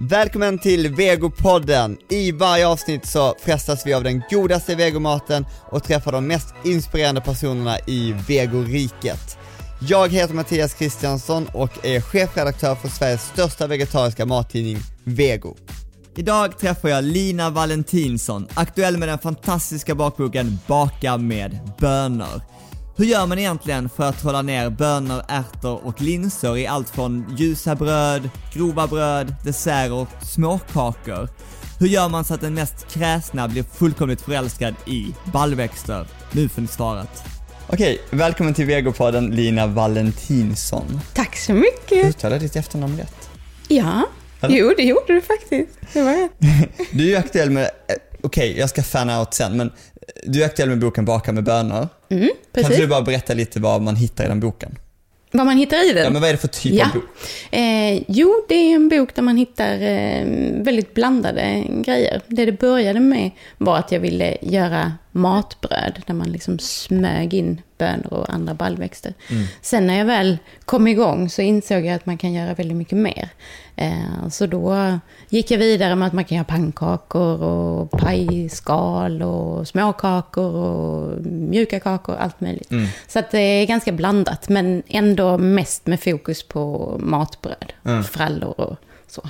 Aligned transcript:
Välkommen 0.00 0.58
till 0.58 0.94
Vegopodden! 0.94 1.98
I 2.08 2.32
varje 2.32 2.66
avsnitt 2.66 3.06
så 3.06 3.34
frestas 3.40 3.86
vi 3.86 3.94
av 3.94 4.04
den 4.04 4.22
godaste 4.30 4.74
vegomaten 4.74 5.46
och 5.70 5.84
träffar 5.84 6.12
de 6.12 6.26
mest 6.26 6.54
inspirerande 6.64 7.20
personerna 7.20 7.78
i 7.86 8.14
vegoriket. 8.28 9.38
Jag 9.88 10.12
heter 10.12 10.34
Mattias 10.34 10.74
Kristiansson 10.74 11.46
och 11.54 11.84
är 11.86 12.00
chefredaktör 12.00 12.74
för 12.74 12.88
Sveriges 12.88 13.22
största 13.22 13.66
vegetariska 13.66 14.26
mattidning 14.26 14.78
Vego. 15.04 15.54
Idag 16.16 16.58
träffar 16.58 16.88
jag 16.88 17.04
Lina 17.04 17.50
Valentinsson, 17.50 18.48
aktuell 18.54 18.96
med 18.96 19.08
den 19.08 19.18
fantastiska 19.18 19.94
bakboken 19.94 20.58
Baka 20.66 21.16
med 21.16 21.58
bönor. 21.78 22.42
Hur 22.98 23.04
gör 23.04 23.26
man 23.26 23.38
egentligen 23.38 23.88
för 23.88 24.04
att 24.04 24.22
hålla 24.22 24.42
ner 24.42 24.70
bönor, 24.70 25.22
ärtor 25.28 25.80
och 25.84 26.00
linser 26.00 26.56
i 26.56 26.66
allt 26.66 26.90
från 26.90 27.34
ljusa 27.36 27.74
bröd, 27.74 28.30
grova 28.54 28.86
bröd, 28.86 29.34
desserter 29.44 29.92
och 29.92 30.08
småkakor? 30.22 31.28
Hur 31.78 31.86
gör 31.86 32.08
man 32.08 32.24
så 32.24 32.34
att 32.34 32.40
den 32.40 32.54
mest 32.54 32.88
kräsna 32.90 33.48
blir 33.48 33.62
fullkomligt 33.62 34.20
förälskad 34.20 34.74
i 34.86 35.14
baljväxter? 35.32 36.06
Nu 36.32 36.48
får 36.48 36.62
ni 36.62 36.68
svaret. 36.68 37.22
Okej, 37.66 38.00
välkommen 38.10 38.54
till 38.54 38.66
Vegopodden 38.66 39.30
Lina 39.30 39.66
Valentinsson. 39.66 41.00
Tack 41.14 41.36
så 41.36 41.52
mycket. 41.52 42.06
Uttalar 42.06 42.38
ditt 42.38 42.56
efternamn 42.56 42.96
rätt? 42.96 43.30
Ja, 43.68 44.02
Eller? 44.40 44.56
jo 44.56 44.72
det 44.76 44.82
gjorde 44.82 45.12
du 45.14 45.20
faktiskt. 45.20 45.78
Det 45.92 46.02
var 46.02 46.12
rätt. 46.12 46.68
Du 46.92 47.04
är 47.04 47.08
ju 47.08 47.16
aktuell 47.16 47.50
med, 47.50 47.64
eh, 47.64 47.70
okej 48.22 48.58
jag 48.58 48.70
ska 48.70 48.82
fan 48.82 49.10
out 49.10 49.34
sen, 49.34 49.56
men 49.56 49.72
du 50.24 50.42
är 50.42 50.46
aktuell 50.46 50.68
med 50.68 50.78
boken 50.78 51.04
Baka 51.04 51.32
med 51.32 51.44
bönor. 51.44 51.88
Mm, 52.08 52.22
Kan 52.28 52.64
precis. 52.64 52.76
du 52.76 52.86
bara 52.86 53.02
berätta 53.02 53.34
lite 53.34 53.60
vad 53.60 53.82
man 53.82 53.96
hittar 53.96 54.24
i 54.24 54.28
den 54.28 54.40
boken? 54.40 54.78
Vad 55.32 55.46
man 55.46 55.56
hittar 55.56 55.90
i 55.90 55.92
den? 55.92 56.04
Ja, 56.04 56.10
men 56.10 56.20
vad 56.22 56.28
är 56.28 56.32
det 56.34 56.38
för 56.38 56.48
typ 56.48 56.74
Ja. 56.74 56.84
av 56.86 56.92
bok? 56.92 57.04
Eh, 57.50 58.02
jo, 58.08 58.44
det 58.48 58.54
är 58.54 58.74
en 58.74 58.88
bok 58.88 59.14
där 59.14 59.22
man 59.22 59.36
hittar 59.36 59.72
eh, 59.72 60.24
väldigt 60.64 60.94
blandade 60.94 61.64
grejer. 61.84 62.22
Det 62.26 62.44
det 62.44 62.52
började 62.52 63.00
med 63.00 63.30
var 63.58 63.78
att 63.78 63.92
jag 63.92 64.00
ville 64.00 64.36
göra 64.42 64.92
matbröd, 65.12 66.02
där 66.06 66.14
man 66.14 66.32
liksom 66.32 66.58
smög 66.58 67.34
in 67.34 67.60
bönor 67.78 68.12
och 68.12 68.30
andra 68.30 68.54
baljväxter. 68.54 69.14
Sen 69.60 69.86
när 69.86 69.98
jag 69.98 70.04
väl 70.04 70.38
kom 70.64 70.86
igång 70.86 71.30
så 71.30 71.42
insåg 71.42 71.84
jag 71.84 71.94
att 71.94 72.06
man 72.06 72.18
kan 72.18 72.32
göra 72.32 72.54
väldigt 72.54 72.76
mycket 72.76 72.98
mer. 72.98 73.28
Eh, 73.76 74.28
så 74.30 74.46
då 74.46 74.98
gick 75.28 75.50
jag 75.50 75.58
vidare 75.58 75.94
med 75.94 76.06
att 76.08 76.12
man 76.12 76.24
kan 76.24 76.36
göra 76.36 76.44
pannkakor 76.44 77.42
och 77.42 77.90
pajskal 77.90 79.22
och 79.22 79.68
småkakor 79.68 80.54
och 80.54 81.24
mjuka 81.24 81.80
kakor, 81.80 82.16
allt 82.16 82.40
möjligt. 82.40 82.70
Så 83.08 83.18
att 83.18 83.30
det 83.30 83.40
är 83.40 83.66
ganska 83.66 83.92
blandat, 83.92 84.48
men 84.48 84.82
ändå 84.88 85.38
mest 85.38 85.86
med 85.86 86.00
fokus 86.00 86.42
på 86.42 86.96
matbröd, 87.02 87.72
frallor 88.10 88.60
och 88.60 88.76
så. 89.06 89.28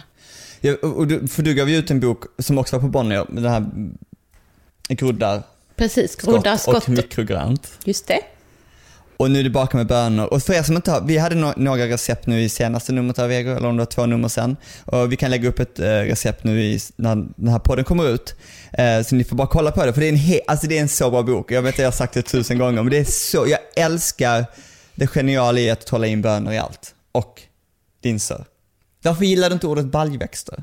Ja, 0.61 0.75
och 0.83 0.97
och 0.97 1.07
du, 1.07 1.29
för 1.29 1.43
du 1.43 1.55
gav 1.55 1.69
ju 1.71 1.77
ut 1.77 1.91
en 1.91 2.01
bok 2.01 2.25
som 2.39 2.59
också 2.59 2.77
var 2.77 2.81
på 2.81 2.89
Bonnier, 2.89 3.27
med 3.29 3.43
den 3.43 3.53
här 3.53 3.67
groddar, 4.89 5.43
Precis, 5.79 6.13
skott 6.13 6.31
groddar, 6.31 6.53
och 6.53 6.61
skott. 6.61 6.89
mikrogrant. 6.89 7.69
Just 7.85 8.07
det. 8.07 8.21
Och 9.17 9.31
nu 9.31 9.39
är 9.39 9.45
det 9.45 9.51
baka 9.51 9.77
med 9.77 9.87
bönor. 9.87 10.27
Och 10.27 10.43
för 10.43 10.55
er 10.55 10.63
som 10.63 10.77
inte 10.77 10.91
har, 10.91 11.01
vi 11.01 11.19
hade 11.19 11.35
no 11.35 11.53
några 11.57 11.87
recept 11.87 12.27
nu 12.27 12.43
i 12.43 12.49
senaste 12.49 12.93
numret 12.93 13.19
av 13.19 13.29
Vego, 13.29 13.51
eller 13.51 13.69
om 13.69 13.77
det 13.77 13.81
var 13.81 13.87
två 13.87 14.07
nummer 14.07 14.29
sen. 14.29 14.57
Och 14.85 15.13
vi 15.13 15.17
kan 15.17 15.31
lägga 15.31 15.49
upp 15.49 15.59
ett 15.59 15.79
eh, 15.79 15.85
recept 15.85 16.45
nu 16.45 16.63
i, 16.63 16.81
när 16.97 17.17
den 17.37 17.49
här 17.49 17.59
podden 17.59 17.85
kommer 17.85 18.09
ut. 18.09 18.35
Eh, 18.73 19.03
så 19.03 19.15
ni 19.15 19.25
får 19.25 19.37
bara 19.37 19.49
kolla 19.49 19.71
på 19.71 19.87
det, 19.87 19.93
för 19.93 20.01
det 20.01 20.09
är 20.09 20.13
en, 20.13 20.41
alltså 20.47 20.67
det 20.67 20.79
är 20.79 20.83
en 20.83 20.89
så 20.89 21.11
bra 21.11 21.23
bok. 21.23 21.53
Jag 21.53 21.63
vet 21.63 21.75
att 21.75 21.79
jag 21.79 21.87
har 21.87 21.93
sagt 21.93 22.15
det 22.15 22.23
tusen 22.23 22.59
gånger, 22.59 22.83
men 22.83 22.91
det 22.91 22.99
är 22.99 23.05
så, 23.05 23.47
jag 23.47 23.59
älskar 23.77 24.45
det 24.95 25.07
geniala 25.07 25.61
i 25.61 25.71
att 25.71 25.89
hålla 25.89 26.07
in 26.07 26.23
bönor 26.23 26.53
i 26.53 26.59
allt. 26.59 26.95
Och 27.13 27.43
linser. 28.03 28.45
Varför 29.03 29.25
gillar 29.25 29.49
du 29.49 29.55
inte 29.55 29.67
ordet 29.67 29.87
baljväxter? 29.87 30.63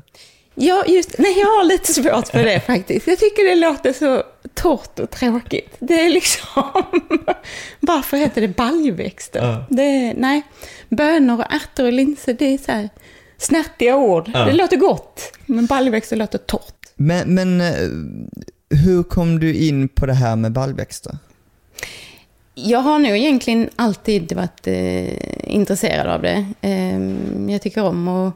Ja, 0.58 0.84
just 0.86 1.18
Nej, 1.18 1.38
jag 1.38 1.46
har 1.46 1.64
lite 1.64 1.92
svårt 1.92 2.28
för 2.28 2.44
det 2.44 2.60
faktiskt. 2.60 3.06
Jag 3.06 3.18
tycker 3.18 3.48
det 3.48 3.54
låter 3.54 3.92
så 3.92 4.22
torrt 4.54 4.98
och 4.98 5.10
tråkigt. 5.10 5.76
Det 5.78 6.00
är 6.00 6.08
liksom... 6.10 6.72
Varför 7.80 8.16
heter 8.16 8.40
det 8.40 8.48
baljväxter? 8.48 9.40
Ja. 9.40 9.66
Det, 9.70 10.14
nej, 10.16 10.42
bönor 10.88 11.38
och 11.38 11.54
ärtor 11.54 11.84
och 11.84 11.92
linser, 11.92 12.34
det 12.34 12.54
är 12.54 12.58
så 12.58 12.72
här 12.72 12.88
snärtiga 13.38 13.96
ord. 13.96 14.30
Ja. 14.34 14.44
Det 14.44 14.52
låter 14.52 14.76
gott, 14.76 15.32
men 15.46 15.66
baljväxter 15.66 16.16
låter 16.16 16.38
torrt. 16.38 16.74
Men, 16.94 17.34
men 17.34 17.60
eh, 17.60 17.74
hur 18.84 19.02
kom 19.02 19.40
du 19.40 19.54
in 19.54 19.88
på 19.88 20.06
det 20.06 20.14
här 20.14 20.36
med 20.36 20.52
baljväxter? 20.52 21.18
Jag 22.54 22.78
har 22.78 22.98
nog 22.98 23.16
egentligen 23.16 23.70
alltid 23.76 24.32
varit 24.32 24.66
eh, 24.66 25.54
intresserad 25.54 26.06
av 26.06 26.22
det. 26.22 26.46
Eh, 26.60 27.00
jag 27.52 27.62
tycker 27.62 27.84
om 27.84 28.08
att 28.08 28.34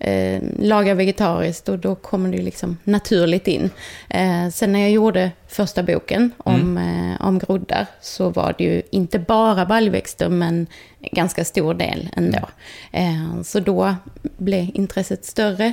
eh, 0.00 0.42
laga 0.58 0.94
vegetariskt 0.94 1.68
och 1.68 1.78
då 1.78 1.94
kommer 1.94 2.32
det 2.32 2.42
liksom 2.42 2.78
naturligt 2.84 3.48
in. 3.48 3.70
Eh, 4.08 4.48
sen 4.48 4.72
när 4.72 4.80
jag 4.80 4.90
gjorde 4.90 5.30
första 5.48 5.82
boken 5.82 6.30
om, 6.38 6.78
eh, 6.78 7.26
om 7.26 7.38
groddar 7.38 7.86
så 8.00 8.30
var 8.30 8.54
det 8.58 8.64
ju 8.64 8.82
inte 8.90 9.18
bara 9.18 9.66
baljväxter 9.66 10.28
men 10.28 10.66
ganska 11.12 11.44
stor 11.44 11.74
del 11.74 12.08
ändå. 12.16 12.48
Eh, 12.92 13.42
så 13.44 13.60
då 13.60 13.94
blev 14.22 14.70
intresset 14.74 15.24
större. 15.24 15.72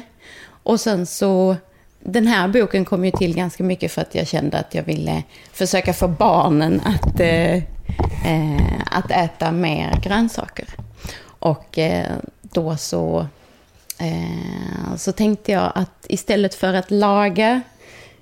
Och 0.63 0.79
sen 0.79 1.05
så 1.05 1.55
den 1.99 2.27
här 2.27 2.47
boken 2.47 2.85
kom 2.85 3.05
ju 3.05 3.11
till 3.11 3.35
ganska 3.35 3.63
mycket 3.63 3.91
för 3.91 4.01
att 4.01 4.15
jag 4.15 4.27
kände 4.27 4.57
att 4.57 4.75
jag 4.75 4.83
ville 4.83 5.23
försöka 5.53 5.93
få 5.93 6.07
barnen 6.07 6.81
att, 6.85 7.19
eh, 7.19 7.55
eh, 7.55 8.81
att 8.91 9.11
äta 9.11 9.51
mer 9.51 9.99
grönsaker. 10.03 10.67
Och 11.39 11.77
eh, 11.77 12.11
då 12.41 12.77
så, 12.77 13.27
så 14.97 15.11
tänkte 15.11 15.51
jag 15.51 15.71
att 15.75 16.05
istället 16.09 16.55
för 16.55 16.73
att 16.73 16.91
laga 16.91 17.61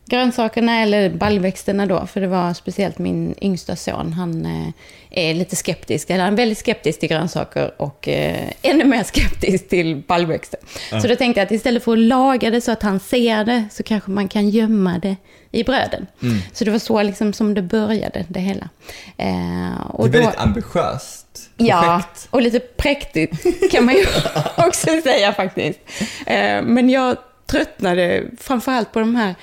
grönsakerna 0.08 0.82
eller 0.82 1.10
baljväxterna 1.10 1.86
då, 1.86 2.06
för 2.08 2.22
det 2.22 2.28
var 2.28 2.54
speciellt 2.54 2.98
min 2.98 3.36
yngsta 3.42 3.76
son, 3.76 4.14
han 4.14 4.46
eh, 4.46 4.68
är 5.10 5.34
lite 5.34 5.56
skeptisk, 5.56 6.10
eller 6.10 6.24
han 6.24 6.34
är 6.34 6.38
väldigt 6.38 6.58
skeptisk 6.58 7.00
till 7.00 7.10
grönsaker 7.10 7.82
och 7.82 8.08
eh, 8.08 8.50
ännu 8.62 8.84
mer 8.86 9.04
skeptisk 9.14 9.70
till 9.70 10.04
baljväxter. 10.08 10.60
Så 11.02 11.08
då 11.08 11.16
tänkte 11.16 11.40
jag 11.42 11.46
att 11.46 11.52
istället 11.52 11.84
för 11.84 11.92
att 11.94 12.00
laga 12.00 12.50
det 12.50 12.62
så 12.62 12.72
att 12.72 12.84
han 12.84 13.00
ser 13.00 13.46
det, 13.46 13.66
så 13.72 13.84
kanske 13.84 14.12
man 14.12 14.28
kan 14.28 14.50
gömma 14.50 15.00
det 15.00 15.16
i 15.52 15.64
bröden. 15.64 16.08
Så 16.54 16.66
det 16.66 16.72
var 16.72 16.80
så 16.80 17.04
liksom 17.04 17.34
som 17.34 17.54
det 17.54 17.62
började, 17.62 18.26
det 18.28 18.40
hela. 18.40 18.70
Eh, 19.18 19.82
och 19.90 20.10
det 20.10 20.18
är 20.18 20.22
då- 20.22 20.28
väldigt 20.28 20.42
ambitiöst 20.42 21.25
Ja, 21.58 22.04
och 22.30 22.42
lite 22.42 22.60
präktigt 22.60 23.72
kan 23.72 23.86
man 23.86 23.96
ju 23.96 24.06
också 24.58 24.88
säga 25.04 25.34
faktiskt. 25.34 25.80
Eh, 26.26 26.62
Men 26.62 26.90
jag 26.90 27.18
tröttnade 27.46 28.24
framförallt 28.40 28.92
på 28.92 29.00
de 29.00 29.16
här 29.16 29.36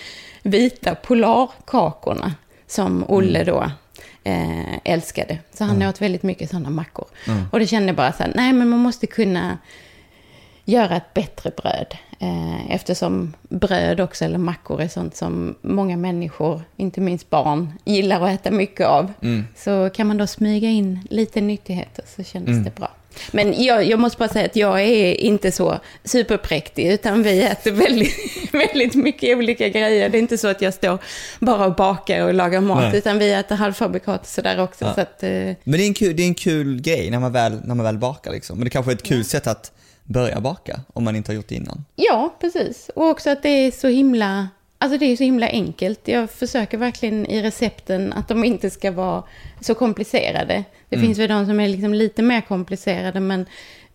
vita 0.43 0.95
polarkakorna 0.95 2.34
som 2.67 3.05
Olle 3.09 3.45
då 3.45 3.71
eh, 4.25 4.77
älskade. 4.84 5.39
Så 5.59 5.65
han 5.65 5.83
åt 5.83 6.03
väldigt 6.03 6.23
mycket 6.23 6.50
sådana 6.50 6.71
mackor. 6.71 7.06
Och 7.53 7.59
det 7.59 7.67
kände 7.67 7.87
jag 7.89 7.97
bara 7.97 8.12
så 8.12 8.23
här, 8.23 8.33
nej 8.34 8.53
men 8.53 8.69
man 8.69 8.79
måste 8.79 9.06
kunna 9.06 9.59
göra 10.65 10.97
ett 10.97 11.15
bättre 11.15 11.50
bröd. 11.50 11.95
Eh, 12.21 12.71
eftersom 12.71 13.33
bröd 13.49 14.00
också, 14.00 14.25
eller 14.25 14.39
mackor, 14.39 14.81
är 14.81 14.89
sånt 14.89 15.17
som 15.17 15.55
många 15.62 15.97
människor, 15.97 16.62
inte 16.77 17.00
minst 17.00 17.31
barn, 17.31 17.73
gillar 17.84 18.21
att 18.21 18.41
äta 18.41 18.50
mycket 18.50 18.87
av. 18.87 19.12
Så 19.56 19.91
kan 19.95 20.06
man 20.06 20.17
då 20.19 20.27
smyga 20.27 20.69
in 20.69 21.06
lite 21.11 21.41
nyttigheter 21.41 22.05
så 22.17 22.23
kändes 22.23 22.65
det 22.65 22.75
bra. 22.75 22.91
Men 23.33 23.65
jag, 23.65 23.84
jag 23.84 24.00
måste 24.00 24.19
bara 24.19 24.28
säga 24.28 24.47
att 24.47 24.56
jag 24.56 24.81
är 24.81 25.21
inte 25.21 25.53
så 25.53 25.78
superpräktig, 26.05 26.87
utan 26.87 27.23
vi 27.23 27.43
äter 27.43 27.71
väldigt, 27.73 28.15
väldigt 28.53 28.94
mycket 28.94 29.37
olika 29.37 29.69
grejer. 29.69 30.09
Det 30.09 30.19
är 30.19 30.23
inte 30.23 30.39
så 30.39 30.49
att 30.49 30.62
jag 30.62 30.75
står 30.75 30.99
bara 31.41 31.67
och 31.67 31.75
bakar 31.75 32.27
och 32.27 32.34
lagar 32.34 32.61
mat, 32.61 32.83
Nej. 32.83 32.99
utan 32.99 33.19
vi 33.19 33.33
äter 33.33 33.56
halvfabrikat 33.56 34.21
och 34.21 34.27
sådär 34.27 34.61
också. 34.61 34.84
Ja. 34.84 34.94
Så 34.94 35.00
att, 35.00 35.23
eh, 35.23 35.31
Men 35.31 35.56
det 35.65 35.83
är 35.83 35.87
en 35.87 35.94
kul, 35.94 36.17
det 36.17 36.23
är 36.23 36.27
en 36.27 36.34
kul 36.34 36.81
grej 36.81 37.11
när 37.11 37.21
man 37.21 37.33
väl, 37.33 37.61
när 37.65 37.75
man 37.75 37.84
väl 37.84 37.99
bakar 37.99 38.31
liksom. 38.31 38.59
Men 38.59 38.65
det 38.65 38.71
kanske 38.71 38.93
är 38.93 38.97
ett 38.97 39.03
kul 39.03 39.25
sätt 39.25 39.47
att 39.47 39.73
börja 40.12 40.41
baka 40.41 40.81
om 40.93 41.05
man 41.05 41.17
inte 41.17 41.33
har 41.33 41.37
gjort 41.37 41.49
det 41.49 41.55
innan. 41.55 41.84
Ja, 41.97 42.35
precis. 42.41 42.91
Och 42.94 43.06
också 43.06 43.31
att 43.31 43.43
det 43.43 43.49
är 43.49 43.70
så 43.70 43.88
himla... 43.88 44.49
Alltså 44.79 44.99
det 44.99 45.06
är 45.06 45.17
så 45.17 45.25
himla 45.25 45.49
enkelt. 45.49 46.09
Jag 46.09 46.31
försöker 46.31 46.79
verkligen 46.79 47.26
i 47.26 47.43
recepten 47.43 48.12
att 48.12 48.29
de 48.29 48.44
inte 48.44 48.70
ska 48.70 48.91
vara 48.91 49.23
så 49.61 49.75
komplicerade. 49.75 50.64
Det 50.88 50.99
finns 50.99 51.19
väl 51.19 51.29
de 51.29 51.47
som 51.47 51.61
är 51.61 51.69
liksom 51.69 51.94
lite 51.94 52.23
mer 52.23 52.41
komplicerade, 52.41 53.20
men 53.20 53.47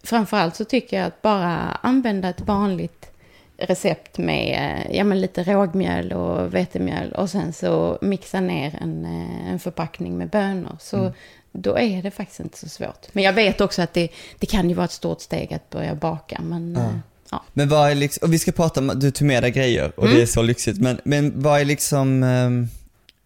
framförallt 0.04 0.56
så 0.56 0.66
tycker 0.66 0.98
jag 0.98 1.06
att 1.06 1.22
bara 1.22 1.58
använda 1.82 2.30
ett 2.30 2.42
vanligt 2.42 3.12
recept 3.58 4.18
med 4.18 4.76
eh, 4.88 4.98
ja, 4.98 5.04
men 5.04 5.22
lite 5.22 5.44
rågmjöl 5.44 6.14
och 6.14 6.54
vetemjöl 6.54 7.12
och 7.12 7.30
sen 7.30 7.54
så 7.54 7.98
mixa 8.02 8.40
ner 8.40 8.78
en, 8.82 9.06
eh, 9.06 9.52
en 9.52 9.60
förpackning 9.60 10.18
med 10.18 10.30
bönor. 10.30 10.78
Så 10.80 11.14
då 11.62 11.78
är 11.78 12.02
det 12.04 12.12
faktiskt 12.12 12.40
inte 12.40 12.58
så 12.58 12.70
svårt. 12.70 13.08
Men 13.12 13.24
jag 13.24 13.34
vet 13.34 13.62
också 13.62 13.82
att 13.82 13.94
det, 13.94 14.10
det 14.40 14.46
kan 14.46 14.70
ju 14.70 14.76
vara 14.76 14.86
ett 14.86 14.92
stort 14.92 15.22
steg 15.22 15.54
att 15.54 15.70
börja 15.70 15.96
baka. 15.96 16.42
Men, 16.42 16.76
eh, 16.76 16.90
ja. 17.32 17.44
Men 17.54 17.70
vad 17.70 17.92
är 17.92 17.96
liksom, 17.96 18.28
och 18.28 18.34
vi 18.34 18.40
ska 18.40 18.52
prata 18.52 18.80
om, 18.80 18.92
du 18.96 19.12
tog 19.12 19.28
med 19.28 19.44
dig 19.44 19.52
grejer 19.52 19.92
och 19.96 20.04
Mm. 20.04 20.16
det 20.16 20.22
är 20.22 20.26
så 20.26 20.42
lyxigt, 20.42 20.78
men, 20.82 21.02
men 21.04 21.42
vad 21.42 21.62
är 21.62 21.66
liksom, 21.66 22.24
ehm, 22.24 22.68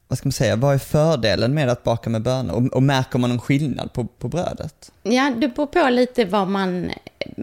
vad 0.07 0.17
ska 0.17 0.27
man 0.27 0.31
säga, 0.33 0.55
vad 0.55 0.73
är 0.73 0.77
fördelen 0.77 1.53
med 1.53 1.69
att 1.69 1.83
baka 1.83 2.09
med 2.09 2.21
bönor? 2.21 2.53
Och, 2.53 2.73
och 2.73 2.83
märker 2.83 3.19
man 3.19 3.29
någon 3.29 3.39
skillnad 3.39 3.93
på, 3.93 4.03
på 4.05 4.27
brödet? 4.27 4.91
Ja, 5.03 5.31
det 5.37 5.47
beror 5.47 5.67
på 5.67 5.89
lite 5.89 6.25
vad 6.25 6.47
man, 6.47 6.91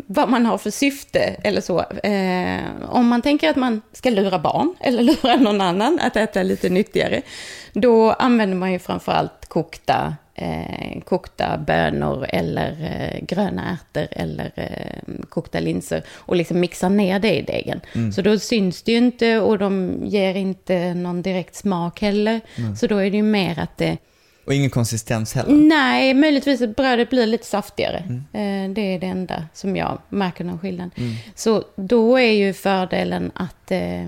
vad 0.07 0.29
man 0.29 0.47
har 0.47 0.59
för 0.59 0.71
syfte 0.71 1.19
eller 1.21 1.61
så. 1.61 1.81
Eh, 1.81 2.61
om 2.89 3.07
man 3.09 3.23
tänker 3.23 3.51
att 3.51 3.57
man 3.57 3.83
ska 3.93 4.11
lura 4.11 4.39
barn 4.39 4.75
eller 4.81 5.03
lura 5.03 5.37
någon 5.37 5.61
annan 5.61 5.99
att 6.03 6.17
äta 6.17 6.43
lite 6.43 6.69
nyttigare, 6.69 7.23
då 7.73 8.13
använder 8.13 8.57
man 8.57 8.73
ju 8.73 8.79
framförallt 8.79 9.47
kokta 9.49 10.17
eh, 10.39 11.01
kokta 11.01 11.59
bönor 11.67 12.27
eller 12.29 12.71
eh, 12.71 13.25
gröna 13.25 13.79
ärtor 13.79 14.09
eller 14.11 14.53
eh, 14.57 15.15
kokta 15.29 15.61
linser 15.61 16.03
och 16.11 16.37
liksom 16.37 16.61
mixar 16.61 16.91
ner 16.91 17.19
det 17.19 17.39
i 17.39 17.43
degen. 17.43 17.81
Mm. 17.95 18.13
Så 18.13 18.23
då 18.23 18.39
syns 18.39 18.83
det 18.83 18.93
ju 18.93 18.99
inte 18.99 19.39
och 19.39 19.59
de 19.59 20.01
ger 20.05 20.35
inte 20.35 20.95
någon 20.95 21.23
direkt 21.23 21.55
smak 21.55 22.01
heller. 22.01 22.41
Mm. 22.57 22.77
Så 22.77 22.87
då 22.87 22.97
är 22.97 23.11
det 23.11 23.17
ju 23.17 23.23
mer 23.23 23.59
att 23.59 23.77
det... 23.79 23.97
Och 24.47 24.55
ingen 24.55 24.71
konsistens 24.71 25.35
heller? 25.35 25.55
Nej, 25.55 26.15
möjligtvis 26.15 26.63
att 26.63 26.77
brödet 26.77 27.11
blir 27.11 27.27
lite 27.27 27.47
saftigare. 27.47 28.05
Mm. 28.09 28.17
Eh, 28.33 28.75
det 28.75 28.95
är 28.95 29.01
det 29.01 29.07
enda 29.07 29.45
som 29.55 29.77
jag 29.77 29.99
märker 30.09 30.45
någon 30.45 30.59
skillnad. 30.59 30.91
Mm. 30.97 31.15
Så 31.35 31.65
då 31.77 32.19
är 32.19 32.33
ju 32.33 32.53
fördelen 32.53 33.31
att, 33.35 33.71
eh, 33.71 34.07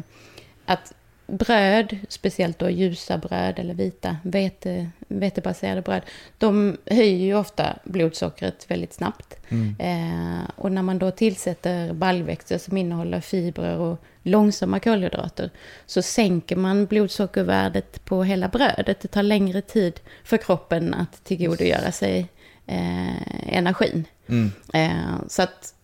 att 0.67 0.93
bröd, 1.31 1.99
speciellt 2.09 2.59
då 2.59 2.71
ljusa 2.71 3.19
bröd 3.19 3.59
eller 3.59 3.75
vita 3.75 4.17
vete, 4.23 4.91
vetebaserade 5.09 5.83
bröd, 5.83 6.03
de 6.39 6.77
höjer 6.87 7.27
ju 7.27 7.35
ofta 7.35 7.79
blodsockret 7.85 8.71
väldigt 8.71 8.93
snabbt. 8.93 9.37
Mm. 9.49 9.77
Eh, 9.79 10.51
och 10.57 10.73
när 10.73 10.83
man 10.83 10.99
då 10.99 11.11
tillsätter 11.11 11.93
baljväxter 11.93 12.59
som 12.59 12.77
innehåller 12.77 13.21
fibrer 13.21 13.79
och 13.79 14.03
långsamma 14.23 14.81
kolhydrater 14.81 15.51
så 15.87 16.03
sänker 16.03 16.57
man 16.57 16.87
blodsockervärdet 16.87 18.05
på 18.05 18.25
hela 18.25 18.49
brödet. 18.49 19.01
Det 19.01 19.09
tar 19.09 19.23
längre 19.23 19.63
tid 19.63 20.01
för 20.25 20.37
kroppen 20.37 20.95
att 20.95 21.25
tillgodogöra 21.25 21.93
sig 21.93 22.29
eh, 22.67 23.57
energin. 23.57 24.05
Mm. 24.27 24.53
Eh, 24.73 25.29
så 25.29 25.43
att 25.43 25.75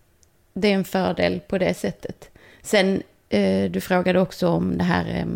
det 0.53 0.69
är 0.69 0.75
en 0.75 0.85
fördel 0.85 1.41
på 1.41 1.59
det 1.59 1.75
sättet. 1.75 2.31
Sen 2.63 3.03
du 3.71 3.81
frågade 3.81 4.21
också 4.21 4.49
om 4.49 4.79
det 4.79 4.85
här 4.85 5.27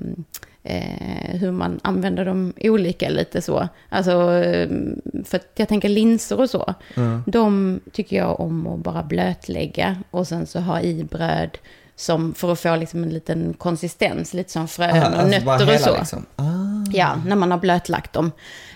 eh, 0.63 1.41
hur 1.41 1.51
man 1.51 1.81
använder 1.83 2.25
dem 2.25 2.53
olika 2.61 3.09
lite 3.09 3.43
så. 3.43 3.69
Alltså, 3.89 4.13
för 5.25 5.37
att 5.37 5.51
jag 5.55 5.69
tänker 5.69 5.89
linser 5.89 6.41
och 6.41 6.51
så. 6.51 6.75
Mm. 6.97 7.23
De 7.27 7.81
tycker 7.93 8.17
jag 8.17 8.41
om 8.41 8.67
att 8.67 8.79
bara 8.79 9.03
blötlägga 9.03 9.97
och 10.11 10.29
sen 10.29 10.47
så 10.47 10.61
ha 10.61 10.81
i 10.81 11.05
bröd 11.05 11.59
som 12.01 12.35
för 12.35 12.53
att 12.53 12.61
få 12.61 12.77
liksom 12.77 13.03
en 13.03 13.11
liten 13.11 13.55
konsistens, 13.55 14.35
lite 14.35 14.53
som 14.53 14.69
frön 14.69 14.91
och 14.91 15.21
alltså 15.21 15.27
nötter 15.27 15.75
och 15.75 15.81
så. 15.81 15.99
Liksom. 15.99 16.27
Ah. 16.37 16.45
Ja, 16.93 17.17
när 17.27 17.37
man 17.37 17.51
har 17.51 17.59
blötlagt 17.59 18.13
dem. 18.13 18.33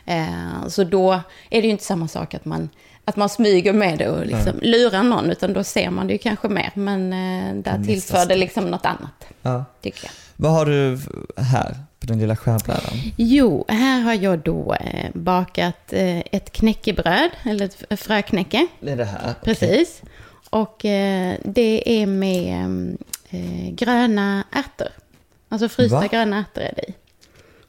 Eh, 0.06 0.68
så 0.68 0.84
då 0.84 1.12
är 1.50 1.60
det 1.62 1.66
ju 1.66 1.70
inte 1.70 1.84
samma 1.84 2.08
sak 2.08 2.34
att 2.34 2.44
man 2.44 2.68
att 3.04 3.16
man 3.16 3.28
smyger 3.28 3.72
med 3.72 3.98
det 3.98 4.08
och 4.08 4.26
liksom 4.26 4.52
ja. 4.62 4.68
lurar 4.68 5.02
någon, 5.02 5.30
utan 5.30 5.52
då 5.52 5.64
ser 5.64 5.90
man 5.90 6.06
det 6.06 6.12
ju 6.12 6.18
kanske 6.18 6.48
mer. 6.48 6.70
Men 6.74 7.12
eh, 7.12 7.54
där 7.54 7.84
tillför 7.84 8.26
det 8.26 8.36
liksom 8.36 8.70
något 8.70 8.86
annat, 8.86 9.26
ja. 9.42 9.64
tycker 9.82 10.04
jag. 10.04 10.12
Vad 10.36 10.52
har 10.52 10.66
du 10.66 10.98
här 11.36 11.76
på 12.00 12.06
den 12.06 12.18
lilla 12.18 12.36
skärbrädan? 12.36 12.92
Jo, 13.16 13.64
här 13.68 14.00
har 14.00 14.14
jag 14.14 14.38
då 14.38 14.74
eh, 14.74 15.10
bakat 15.14 15.92
eh, 15.92 16.18
ett 16.18 16.52
knäckebröd, 16.52 17.30
eller 17.44 17.64
ett 17.64 18.00
fröknäcke. 18.00 18.66
Det 18.80 18.92
är 18.92 18.96
det 18.96 19.04
här? 19.04 19.34
Precis. 19.44 20.02
Okay. 20.02 20.10
Och 20.62 20.84
eh, 20.84 21.36
det 21.44 22.02
är 22.02 22.06
med 22.06 22.96
eh, 23.34 23.74
gröna 23.74 24.44
ärtor. 24.52 24.88
Alltså 25.48 25.68
frysta 25.68 25.96
Va? 25.96 26.06
gröna 26.06 26.38
ärtor 26.38 26.62
är 26.62 26.72
det 26.76 26.82
i. 26.90 26.94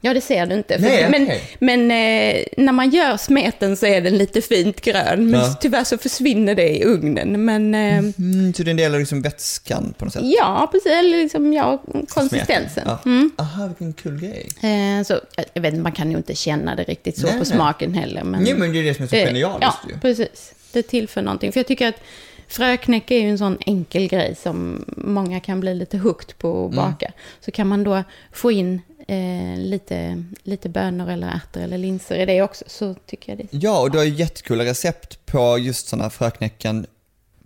Ja, 0.06 0.13
det 0.13 0.21
ser 0.21 0.45
du 0.45 0.56
inte. 0.56 0.77
Nej, 0.77 1.09
men 1.09 1.23
okay. 1.23 1.39
men 1.59 1.81
eh, 1.81 2.45
när 2.57 2.71
man 2.71 2.89
gör 2.89 3.17
smeten 3.17 3.77
så 3.77 3.85
är 3.85 4.01
den 4.01 4.17
lite 4.17 4.41
fint 4.41 4.81
grön. 4.81 5.29
Men 5.29 5.39
ja. 5.39 5.57
tyvärr 5.62 5.83
så 5.83 5.97
försvinner 5.97 6.56
det 6.56 6.69
i 6.69 6.83
ugnen. 6.83 7.45
Men, 7.45 7.75
eh, 7.75 7.97
mm, 7.97 8.53
så 8.53 8.63
det 8.63 8.69
är 8.69 8.71
en 8.71 8.77
del 8.77 8.94
av 8.94 9.00
liksom 9.00 9.21
vätskan 9.21 9.94
på 9.97 10.06
något 10.06 10.13
sätt? 10.13 10.21
Ja, 10.25 10.69
precis. 10.71 10.91
Eller 10.91 11.17
liksom, 11.17 11.53
ja, 11.53 11.83
konsistensen. 12.07 12.83
Ja. 12.85 13.00
Mm. 13.06 13.31
Aha, 13.38 13.67
vilken 13.67 13.94
kul 13.94 14.19
grej. 14.19 14.47
Eh, 14.71 15.03
så, 15.03 15.19
jag 15.53 15.62
vet 15.62 15.73
man 15.73 15.91
kan 15.91 16.12
ju 16.12 16.17
inte 16.17 16.35
känna 16.35 16.75
det 16.75 16.83
riktigt 16.83 17.17
så 17.17 17.25
nej, 17.25 17.31
på 17.31 17.38
nej. 17.38 17.45
smaken 17.45 17.94
heller. 17.94 18.23
Men, 18.23 18.44
nej, 18.44 18.53
men 18.53 18.73
det 18.73 18.79
är 18.79 18.83
det 18.83 18.94
som 18.94 19.03
är 19.03 19.07
så 19.07 19.15
genialiskt 19.15 19.62
Ja, 19.62 19.89
ju. 19.89 20.00
precis. 20.00 20.53
Det 20.71 20.83
tillför 20.83 21.21
någonting. 21.21 21.51
För 21.51 21.59
jag 21.59 21.67
tycker 21.67 21.88
att 21.88 22.00
Fröknäcke 22.47 23.15
är 23.15 23.21
ju 23.21 23.30
en 23.30 23.38
sån 23.38 23.57
enkel 23.65 24.07
grej 24.07 24.36
som 24.36 24.86
många 24.97 25.39
kan 25.39 25.59
bli 25.59 25.75
lite 25.75 25.97
hooked 25.97 26.38
på 26.38 26.65
att 26.65 26.74
mm. 26.74 26.86
baka. 26.86 27.06
Mm. 27.06 27.18
Så 27.39 27.51
kan 27.51 27.68
man 27.68 27.83
då 27.83 28.03
få 28.31 28.51
in 28.51 28.81
eh, 29.07 29.57
lite, 29.57 30.24
lite 30.44 30.69
bönor 30.69 31.09
eller 31.09 31.27
ärtor 31.27 31.62
eller 31.62 31.77
linser 31.77 32.15
i 32.15 32.25
det 32.25 32.42
också, 32.42 32.65
så 32.68 32.94
tycker 33.06 33.31
jag 33.31 33.38
det. 33.38 33.57
Ja, 33.57 33.81
och 33.81 33.92
du 33.92 33.97
har 33.97 34.06
ju 34.06 34.13
jättekula 34.13 34.65
recept 34.65 35.25
på 35.25 35.57
just 35.57 35.88
sådana 35.88 36.09
fröknäcken, 36.09 36.86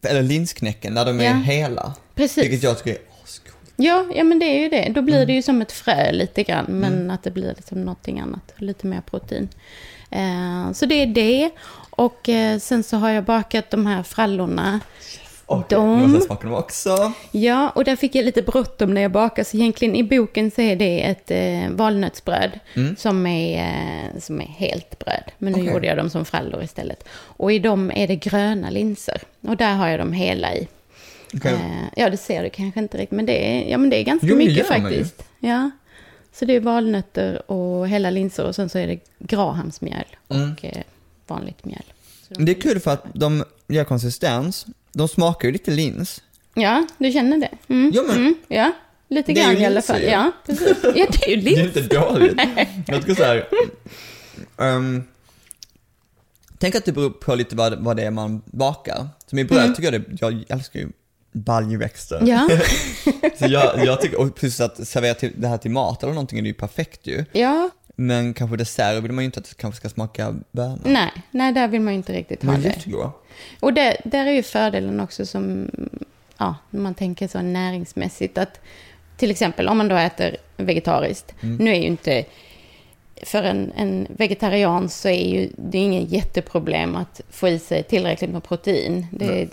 eller 0.04 0.22
linsknäcken, 0.22 0.94
när 0.94 1.06
de 1.06 1.19
är 1.19 1.24
ja. 1.24 1.34
hela. 1.34 1.94
Precis. 2.16 2.44
Vilket 2.44 2.63
jag 2.63 2.78
tycker 2.78 2.92
är 2.92 3.02
ascoolt. 3.24 3.56
Ja, 3.75 4.06
ja, 4.16 4.24
men 4.24 4.40
det 4.40 4.45
är 4.45 4.60
ju 4.60 4.69
det. 4.69 4.92
Då 4.95 5.02
blir 5.02 5.16
mm. 5.16 5.28
det 5.28 5.34
ju 5.34 5.42
som 5.42 5.62
ett 5.62 5.72
frö 5.72 6.12
lite 6.12 6.44
grann, 6.44 6.66
men 6.68 6.94
mm. 6.94 7.12
att 7.12 7.24
det 7.24 7.31
blir 7.31 7.54
liksom 7.57 7.81
någonting 7.81 8.19
annat, 8.19 8.54
lite 8.57 8.88
mer 8.88 9.02
protein. 9.02 9.50
Eh, 10.12 10.72
så 10.74 10.86
det 10.86 10.95
är 10.95 11.07
det. 11.07 11.50
Och 12.00 12.30
eh, 12.30 12.60
sen 12.60 12.84
så 12.84 12.98
har 12.98 13.10
jag 13.10 13.24
bakat 13.24 13.72
de 13.72 13.86
här 13.86 14.04
frallorna 14.04 14.80
och 15.46 15.63
de... 15.69 16.12
måste 16.12 16.25
smaka 16.25 16.48
dem 16.48 16.57
också. 16.57 17.13
Ja, 17.31 17.69
och 17.69 17.84
där 17.84 17.96
fick 17.96 18.16
jag 18.16 18.25
lite 18.25 18.42
bråttom 18.42 18.94
när 18.94 19.01
jag 19.01 19.12
bakade. 19.12 19.46
Så 19.46 19.57
egentligen 19.57 19.96
i 19.96 20.04
boken 20.04 20.51
så 20.51 20.62
är 20.62 20.75
det 20.75 21.04
ett 21.04 21.31
eh, 21.31 21.75
valnötsbröd 21.75 22.60
mm. 22.74 22.96
som, 22.96 23.25
är, 23.28 23.60
eh, 23.60 24.19
som 24.19 24.42
är 24.42 24.46
helt 24.46 25.00
bröd. 25.00 25.24
Men 25.38 25.54
nu 25.54 25.60
okay. 25.62 25.74
gjorde 25.74 25.88
jag 25.88 25.98
dem 25.98 26.10
som 26.10 26.25
frallor 26.25 26.63
istället. 26.63 27.07
Och 27.12 27.51
i 27.51 27.60
dem 27.60 27.92
är 27.96 28.07
det 28.07 28.16
gröna 28.16 28.69
linser. 28.69 29.22
Och 29.42 29.57
där 29.57 29.75
har 29.75 29.88
jag 29.88 30.00
dem 30.00 30.13
hela 30.13 30.56
i. 30.56 30.68
Okay. 31.34 31.54
Eh, 31.54 31.60
ja, 31.95 32.10
det 32.10 32.18
ser 32.18 32.44
du 32.44 32.50
kanske 32.50 32.80
inte 32.80 32.98
riktigt, 32.98 33.16
men 33.16 33.25
det 33.25 33.48
är, 33.48 33.72
ja, 33.72 33.78
men 33.78 33.90
det 33.90 33.98
är 33.98 34.04
ganska 34.04 34.28
jo, 34.28 34.36
mycket 34.36 34.68
faktiskt. 34.68 35.24
Ja. 35.40 35.72
Så 36.34 36.45
det 36.45 36.54
är 36.56 36.60
valnötter 36.60 37.52
och 37.52 37.88
hela 37.88 38.10
linser 38.10 38.45
och 38.45 38.56
sen 38.56 38.69
så 38.69 38.78
är 38.78 38.88
det 38.88 39.00
grahamsmjöl 39.19 40.06
och 40.28 40.36
mm. 40.36 40.56
eh, 40.62 40.84
vanligt 41.30 41.66
mjöl. 41.66 41.84
De 42.30 42.46
det 42.46 42.52
är 42.52 42.62
kul 42.62 42.80
för 42.80 42.92
att 42.92 43.06
de 43.14 43.44
ger 43.68 43.84
konsistens 43.84 44.66
de 44.94 45.08
smakar 45.08 45.48
ju 45.48 45.52
lite 45.52 45.72
lins. 45.72 46.22
Ja, 46.54 46.88
du 46.98 47.12
känner 47.12 47.38
det? 47.38 47.74
Mm. 47.74 47.92
Ja, 47.96 48.04
men... 48.08 48.18
Mm, 48.18 48.36
ja, 48.48 48.72
lite 49.08 49.34
grann 49.34 49.58
i 49.58 49.66
alla 49.66 49.81
fall. 49.81 50.02
Ja, 50.02 50.31
precis. 50.46 50.78
Ja, 50.84 51.08
det 51.12 51.26
är 51.26 51.30
ju 51.30 51.36
lins. 51.36 51.58
det 51.74 51.80
är 51.80 51.84
inte 51.84 51.96
dåligt. 51.96 52.40
Jag 52.88 53.04
ska 53.04 53.16
säga 53.16 53.46
um, 54.58 55.04
Tänk 56.60 56.76
att 56.76 56.86
det 56.86 56.92
beror 56.92 57.10
på 57.10 57.36
lite 57.36 57.56
vad, 57.56 57.84
vad 57.84 57.98
det 57.98 58.04
är 58.04 58.12
man 58.12 58.42
bakar. 58.46 59.08
Som 59.28 59.40
i 59.40 59.44
bröd 59.44 59.64
mm. 59.64 59.76
tycker 59.76 59.92
jag 59.92 60.02
det, 60.02 60.18
jag 60.20 60.44
älskar 60.50 60.80
ju 60.80 60.90
baljväxter. 61.31 62.24
Ja. 62.26 62.50
så 63.40 63.46
jag, 63.48 63.86
jag 63.86 64.02
tycker, 64.02 64.20
och 64.20 64.36
plus 64.36 64.59
att 64.59 64.88
servera 64.88 65.14
till, 65.14 65.33
det 65.36 65.48
här 65.48 65.57
till 65.57 65.71
mat 65.71 66.04
eller 66.04 66.14
någonting 66.14 66.40
är 66.40 66.44
ju 66.44 66.54
perfekt 66.54 67.07
ju. 67.07 67.26
Ja. 67.31 67.69
Men 68.00 68.34
kanske 68.34 68.58
dessert 68.58 69.04
vill 69.04 69.12
man 69.12 69.24
ju 69.24 69.26
inte 69.26 69.40
att 69.40 69.50
det 69.50 69.58
kanske 69.58 69.80
ska 69.80 69.90
smaka 69.90 70.36
bönor. 70.52 70.80
Nej, 70.84 71.12
nej 71.32 71.54
där 71.54 71.68
vill 71.68 71.82
man 71.82 71.94
ju 71.94 71.98
inte 71.98 72.14
riktigt 72.14 72.44
ha 72.44 72.54
det. 72.54 72.68
Jättegoda. 72.68 73.12
Och 73.60 73.74
det, 73.74 73.98
där 74.04 74.26
är 74.26 74.32
ju 74.32 74.44
fördelen 74.44 75.00
också 75.00 75.26
som, 75.26 75.72
ja, 76.38 76.56
man 76.70 76.94
tänker 76.94 77.28
så 77.28 77.42
näringsmässigt 77.42 78.38
att 78.38 78.60
till 79.18 79.32
exempel 79.32 79.68
om 79.68 79.78
man 79.78 79.88
då 79.88 79.96
äter 79.96 80.38
vegetariskt. 80.58 81.34
Mm. 81.42 81.58
Nu 81.58 81.72
är 81.72 81.76
ju 81.76 81.88
inte, 81.88 82.26
för 83.24 83.44
en, 83.44 83.72
en, 83.76 84.08
vegetarian 84.10 84.90
så 84.90 85.10
är 85.10 85.30
ju 85.30 85.50
det 85.56 85.78
är 85.78 85.82
ingen 85.82 86.06
jätteproblem 86.06 86.96
att 86.96 87.22
få 87.30 87.48
i 87.48 87.60
sig 87.60 87.84
tillräckligt 87.84 88.30
med 88.30 88.44
protein. 88.44 89.08
Det, 89.12 89.48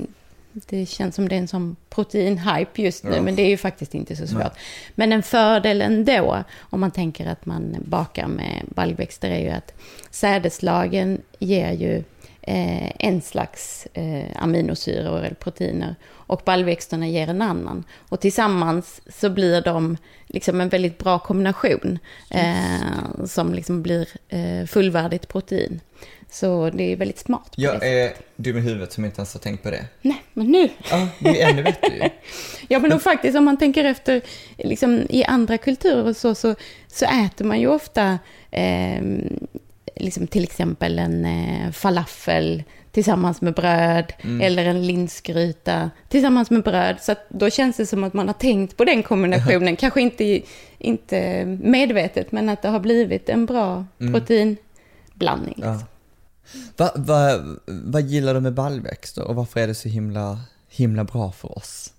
det 0.69 0.87
känns 0.87 1.15
som 1.15 1.29
det 1.29 1.35
är 1.35 1.39
en 1.39 1.49
sån 1.49 1.77
proteinhype 1.89 2.83
just 2.83 3.05
nu, 3.05 3.15
ja. 3.15 3.23
men 3.23 3.37
det 3.37 3.43
är 3.43 3.49
ju 3.49 3.57
faktiskt 3.57 3.95
inte 3.95 4.17
så 4.17 4.27
svårt. 4.27 4.43
Nej. 4.43 4.51
Men 4.95 5.13
en 5.13 5.23
fördel 5.23 5.83
ändå, 5.83 6.45
om 6.61 6.81
man 6.81 6.91
tänker 6.91 7.27
att 7.27 7.47
man 7.47 7.77
bakar 7.85 8.27
med 8.27 8.65
baljväxter, 8.69 9.31
är 9.31 9.39
ju 9.39 9.51
att 9.51 9.75
sädeslagen 10.11 11.23
ger 11.39 11.73
ju 11.73 12.05
eh, 12.43 12.93
en 12.99 13.23
slags 13.23 13.87
eh, 13.93 14.43
aminosyror 14.43 15.19
eller 15.19 15.35
proteiner 15.35 15.95
och 16.27 16.43
baljväxterna 16.45 17.09
ger 17.09 17.29
en 17.29 17.43
annan. 17.43 17.85
Och 18.09 18.21
tillsammans 18.21 19.01
så 19.09 19.31
blir 19.31 19.61
de 19.61 19.97
liksom 20.27 20.61
en 20.61 20.69
väldigt 20.69 20.99
bra 20.99 21.19
kombination 21.19 21.99
eh, 22.31 23.25
som 23.25 23.55
liksom 23.55 23.83
blir 23.83 24.09
eh, 24.29 24.67
fullvärdigt 24.67 25.29
protein. 25.29 25.81
Så 26.37 26.71
det 26.71 26.93
är 26.93 26.97
väldigt 26.97 27.19
smart. 27.19 27.53
Jag 27.57 27.87
är 27.87 28.13
dum 28.37 28.59
i 28.59 28.61
huvudet 28.61 28.93
som 28.93 29.05
inte 29.05 29.19
ens 29.19 29.33
har 29.33 29.41
tänkt 29.41 29.63
på 29.63 29.71
det. 29.71 29.85
Nej, 30.03 30.23
men 30.33 30.47
nu. 30.47 30.69
Ja, 30.91 31.09
det 31.19 31.43
är 31.43 31.51
ännu 31.51 31.63
bättre 31.63 32.11
ja, 32.69 32.79
men, 32.79 32.89
men 32.89 33.01
faktiskt 33.01 33.39
om 33.39 33.45
man 33.45 33.57
tänker 33.57 33.85
efter, 33.85 34.23
liksom, 34.57 35.07
i 35.11 35.25
andra 35.25 35.59
kulturer 35.59 36.05
och 36.05 36.17
så, 36.17 36.35
så, 36.35 36.55
så 36.87 37.05
äter 37.05 37.45
man 37.45 37.61
ju 37.61 37.67
ofta 37.67 38.19
eh, 38.51 39.03
liksom 39.97 40.27
till 40.27 40.45
exempel 40.45 40.99
en 40.99 41.25
eh, 41.25 41.71
falafel 41.73 42.63
tillsammans 42.91 43.41
med 43.41 43.55
bröd. 43.55 44.13
Eller 44.43 44.65
en 44.65 44.87
linsgryta 44.87 45.91
tillsammans 46.09 46.51
med 46.51 46.63
bröd. 46.63 46.97
Så 47.01 47.15
då 47.29 47.51
känns 47.51 47.77
det 47.77 47.87
som 47.87 48.05
att 48.05 48.15
man 48.15 48.27
har 48.27 48.35
tänkt 48.35 48.77
på 48.77 48.85
den 48.85 49.03
kombinationen. 49.03 49.77
Kanske 49.83 50.01
inte, 50.01 50.41
inte 50.79 51.45
medvetet, 51.45 52.33
men 52.33 52.49
att 52.49 52.63
det 52.63 52.69
har 52.69 52.81
blivit 52.81 53.29
en 53.29 53.47
bra 53.47 53.85
proteinblandning. 53.99 55.61
Ja. 55.63 55.81
Liksom. 56.53 56.71
Va, 56.77 56.93
va, 56.95 57.41
vad 57.67 58.03
gillar 58.03 58.35
du 58.35 58.41
med 58.41 58.55
baljväxter 58.55 59.25
och 59.25 59.35
varför 59.35 59.61
är 59.61 59.67
det 59.67 59.75
så 59.75 59.89
himla, 59.89 60.41
himla 60.69 61.05
bra 61.05 61.33
för 61.33 61.59
oss? 61.59 61.93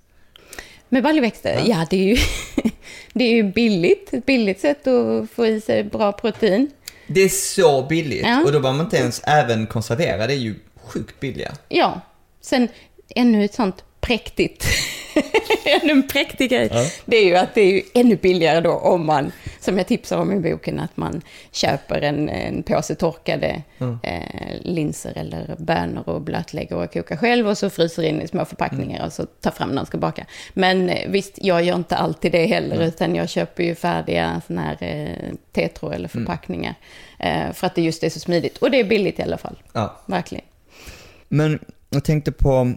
Med 0.89 1.04
baljväxter? 1.04 1.63
Ja, 1.66 1.88
det, 1.89 1.98
är 1.98 2.04
ju, 2.08 2.18
det 3.13 3.24
är 3.24 3.36
ju 3.36 3.44
billigt. 3.44 4.13
Ett 4.13 4.25
billigt 4.25 4.60
sätt 4.60 4.88
att 4.88 5.30
få 5.32 5.48
i 5.48 5.62
sig 5.62 5.84
bra 5.84 6.12
protein. 6.12 6.72
Det 7.08 7.22
är 7.22 7.30
så 7.30 7.82
billigt 7.82 8.22
Ja. 8.25 8.39
och 8.46 8.51
då 8.51 8.60
behöver 8.60 8.77
man 8.77 8.86
inte 8.86 8.98
ens 8.98 9.22
även 9.24 9.68
konservera, 9.68 10.27
det 10.27 10.34
är 10.34 10.38
ju 10.38 10.56
sjukt 10.84 11.20
billiga. 11.20 11.51
Ja, 11.70 12.01
sen 12.42 12.68
ännu 13.16 13.46
ett 13.46 13.54
sånt 13.54 13.84
präktigt, 14.01 14.66
ännu 15.82 15.92
en 15.92 16.08
präktig 16.08 16.50
grej, 16.50 16.70
Ja. 16.74 16.86
det 17.06 17.18
är 17.18 17.25
ju 17.25 17.36
att 17.36 17.56
det 17.56 17.62
är 17.62 17.72
ju 17.72 17.82
ännu 17.94 18.16
billigare 18.16 18.62
då 18.62 18.72
om 18.72 19.06
man, 19.06 19.32
som 19.60 19.77
jag 19.77 19.88
tipsar 19.88 20.18
om 20.18 20.32
i 20.32 20.51
boken, 20.51 20.80
att 20.80 20.98
man 20.98 21.22
köper 21.51 22.01
en, 22.01 22.30
en 22.30 22.63
påse 22.63 22.96
torkade 22.96 23.62
eh, 24.04 24.22
linser 24.62 25.13
eller 25.18 25.56
bönor 25.60 26.10
och 26.10 26.22
blötlägger 26.22 26.75
och 26.75 26.94
kokar 26.94 27.18
själv 27.18 27.48
och 27.48 27.58
så 27.58 27.70
fryser 27.70 28.04
in 28.04 28.22
i 28.22 28.27
små 28.27 28.46
förpackningar 28.46 29.06
och 29.06 29.13
så 29.13 29.25
tar 29.25 29.51
fram 29.51 29.70
när 29.70 29.75
man 29.75 29.86
ska 29.86 29.98
baka. 29.98 30.25
Men 30.54 30.89
eh, 30.89 31.10
visst, 31.10 31.34
jag 31.42 31.63
gör 31.63 31.75
inte 31.75 31.96
alltid 31.96 32.32
det 32.32 32.46
heller, 32.46 32.82
utan 32.84 33.16
jag 33.16 33.30
köper 33.30 33.63
ju 33.63 33.75
färdiga 33.75 34.42
såna 34.48 34.62
här 34.62 34.77
eh, 34.80 35.34
tetro 35.51 35.92
eller 35.92 36.08
förpackningar. 36.08 36.75
Eh, 37.20 37.51
för 37.54 37.68
att 37.68 37.75
det 37.75 37.82
just 37.82 38.04
är 38.04 38.10
så 38.10 38.20
smidigt. 38.20 38.58
Och 38.58 38.72
det 38.72 38.80
är 38.80 38.84
billigt 38.84 39.20
i 39.20 39.22
alla 39.22 39.38
fall, 39.38 39.56
Ja. 39.74 39.98
verkligen. 40.06 40.46
Men 41.27 41.60
jag 41.89 42.04
tänkte 42.04 42.32
på, 42.32 42.74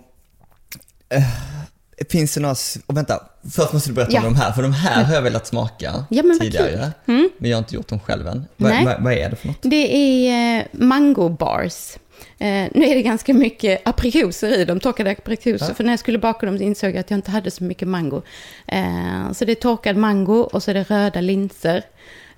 finns 2.11 2.35
det 2.35 2.41
några, 2.41 2.55
och 2.87 2.97
vänta, 2.97 3.23
först 3.51 3.73
måste 3.73 3.91
du 3.91 3.95
berätta 3.95 4.13
Ja. 4.13 4.19
om 4.19 4.25
de 4.25 4.37
här, 4.41 4.53
för 4.53 4.63
de 4.63 4.73
här 4.73 5.05
har 5.05 5.15
jag 5.15 5.23
velat 5.23 5.47
smaka 5.47 6.05
Ja, 6.11 6.23
men 6.23 6.29
vad 6.29 6.41
tidigare. 6.41 6.91
kul. 7.07 7.29
Men 7.39 7.51
jag 7.51 7.57
har 7.57 7.63
inte 7.63 7.75
gjort 7.75 7.89
dem 7.89 8.01
själv 8.01 8.27
än. 8.27 8.45
Va, 8.57 8.69
Nej. 8.69 8.85
va, 8.85 8.97
vad 9.01 9.13
är 9.13 9.31
det 9.31 9.37
för 9.37 9.49
något? 9.49 9.57
Det 9.63 9.97
är 10.29 10.59
eh, 10.61 10.65
mango 10.73 11.29
bars. 11.29 11.97
Eh, 12.39 12.47
nu 12.75 12.85
är 12.85 12.95
det 12.95 13.03
ganska 13.03 13.35
mycket 13.35 13.81
aprikoser 13.89 14.59
i 14.59 14.65
dem, 14.65 14.81
torkade 14.81 15.11
aprikoser. 15.11 15.67
Ja. 15.69 15.75
För 15.75 15.85
när 15.85 15.93
jag 15.93 16.01
skulle 16.01 16.19
baka 16.19 16.47
dem 16.47 16.59
så 16.59 16.65
insåg 16.65 16.91
jag 16.91 16.99
att 16.99 17.11
jag 17.11 17.19
inte 17.19 17.31
hade 17.31 17.51
så 17.51 17.65
mycket 17.65 17.89
mango. 17.89 18.23
Eh, 18.67 19.33
så 19.33 19.45
det 19.45 19.53
är 19.53 19.57
torkad 19.57 19.97
mango 19.97 20.35
och 20.41 20.63
så 20.63 20.71
är 20.71 20.75
det 20.75 20.83
röda 20.91 21.21
linser, 21.21 21.83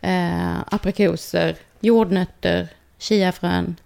eh, 0.00 0.58
aprikoser, 0.70 1.56
jordnötter, 1.80 2.68
chiafrön. 2.98 3.76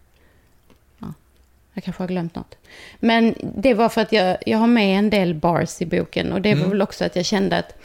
Ja, 1.76 1.80
jag 1.80 1.84
kanske 1.84 2.02
har 2.02 2.08
glömt 2.08 2.34
något. 2.34 2.56
Men 3.00 3.34
det 3.56 3.74
var 3.74 3.88
för 3.88 4.00
att 4.00 4.12
jag, 4.12 4.36
jag 4.46 4.58
har 4.58 4.66
med 4.66 4.98
en 4.98 5.10
del 5.10 5.34
bars 5.34 5.82
i 5.82 5.86
boken 5.86 6.32
och 6.32 6.40
det 6.42 6.54
var 6.54 6.66
väl 6.68 6.82
också 6.82 7.04
att 7.04 7.16
jag 7.16 7.24
kände 7.24 7.58
att 7.58 7.78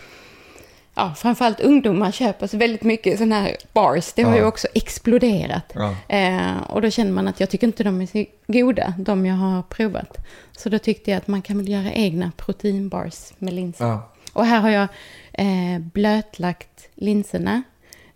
ja, 0.96 1.14
framförallt 1.18 1.60
ungdomar 1.60 2.12
köper 2.12 2.48
så 2.48 2.58
väldigt 2.58 2.84
mycket 2.84 3.18
sådana 3.18 3.42
här 3.42 3.56
bars. 3.74 4.14
Det 4.14 4.24
har 4.24 4.32
Ja. 4.32 4.38
ju 4.38 4.46
också 4.46 4.68
exploderat. 4.74 5.74
Ja. 5.76 5.96
Eh, 6.16 6.62
och 6.70 6.82
då 6.82 6.90
känner 6.90 7.12
man 7.12 7.28
att 7.28 7.40
jag 7.40 7.50
tycker 7.50 7.68
inte 7.68 7.84
de 7.84 8.02
är 8.02 8.06
så 8.06 8.26
goda, 8.48 8.94
de 8.98 9.26
jag 9.26 9.36
har 9.36 9.62
provat. 9.62 10.18
Så 10.58 10.70
då 10.70 10.80
tyckte 10.80 11.12
jag 11.12 11.18
att 11.18 11.28
man 11.28 11.42
kan 11.42 11.58
väl 11.58 11.70
göra 11.70 11.92
egna 11.92 12.32
proteinbars 12.38 13.34
med 13.38 13.54
linser. 13.54 13.86
Ja. 13.86 14.12
Och 14.34 14.46
här 14.46 14.60
har 14.60 14.70
jag 14.70 14.88
eh, 15.34 15.80
blötlagt 15.80 16.88
linserna. 16.96 17.64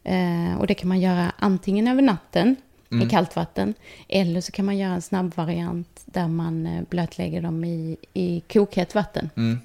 Eh, 0.03 0.59
och 0.59 0.67
det 0.67 0.73
kan 0.73 0.89
man 0.89 0.99
göra 0.99 1.31
antingen 1.39 1.87
över 1.87 2.01
natten 2.01 2.55
i 3.01 3.09
kallt 3.09 3.35
vatten. 3.35 3.73
Eller 4.07 4.41
så 4.41 4.51
kan 4.51 4.65
man 4.65 4.77
göra 4.77 4.93
en 4.93 5.01
snabb 5.01 5.35
variant 5.35 6.01
där 6.05 6.27
man 6.27 6.65
eh, 6.65 6.83
blötlägger 6.89 7.41
dem 7.41 7.63
i, 7.63 7.97
i 8.13 8.43
kokhett 8.53 8.95
vatten. 8.95 9.29
Mm. 9.35 9.59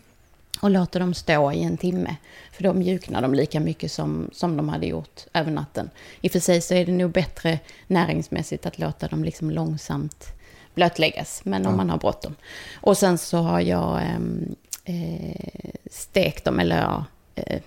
Och 0.61 0.71
låter 0.71 1.01
dem 1.01 1.15
stå 1.15 1.53
i 1.53 1.63
en 1.63 1.77
timme. 1.77 2.17
För 2.53 2.63
då 2.63 2.73
mjuknar 2.73 3.23
de 3.23 3.35
lika 3.35 3.61
mycket 3.61 3.93
som, 3.93 4.31
som 4.33 4.57
de 4.57 4.69
hade 4.69 4.87
gjort 4.87 5.27
över 5.35 5.51
natten. 5.51 5.91
I 6.21 6.29
och 6.29 6.33
för 6.33 6.41
sig 6.41 6.61
så 6.61 6.75
är 6.75 6.87
det 6.87 6.93
nog 6.93 7.11
bättre 7.11 7.59
näringsmässigt 7.87 8.67
att 8.67 8.79
låta 8.79 9.09
dem 9.09 9.25
liksom 9.25 9.51
långsamt 9.51 10.27
blötläggas. 10.75 11.41
Men 11.45 11.67
om 11.67 11.77
man 11.77 11.91
har 11.91 11.99
bråttom. 11.99 12.35
Och 12.75 12.97
sen 12.97 13.19
så 13.19 13.39
har 13.39 13.61
jag 13.61 14.03
ehm, 14.03 14.55
eh, 14.85 15.71
stekt 15.91 16.45
dem, 16.45 16.61
eller 16.61 16.77
ja, 16.77 17.05
eh, 17.35 17.61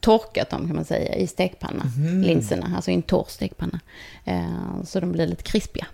torkat 0.00 0.50
dem 0.50 0.66
kan 0.66 0.76
man 0.76 0.84
säga, 0.84 1.14
i 1.14 1.26
stekpanna. 1.26 1.82
Linserna, 2.24 2.72
alltså 2.76 2.90
i 2.90 2.94
en 2.94 3.02
torr 3.02 3.26
stekpanna. 3.28 3.80
Eh, 4.24 4.84
så 4.86 5.00
de 5.00 5.12
blir 5.12 5.26
lite 5.26 5.42
krispiga. 5.42 5.86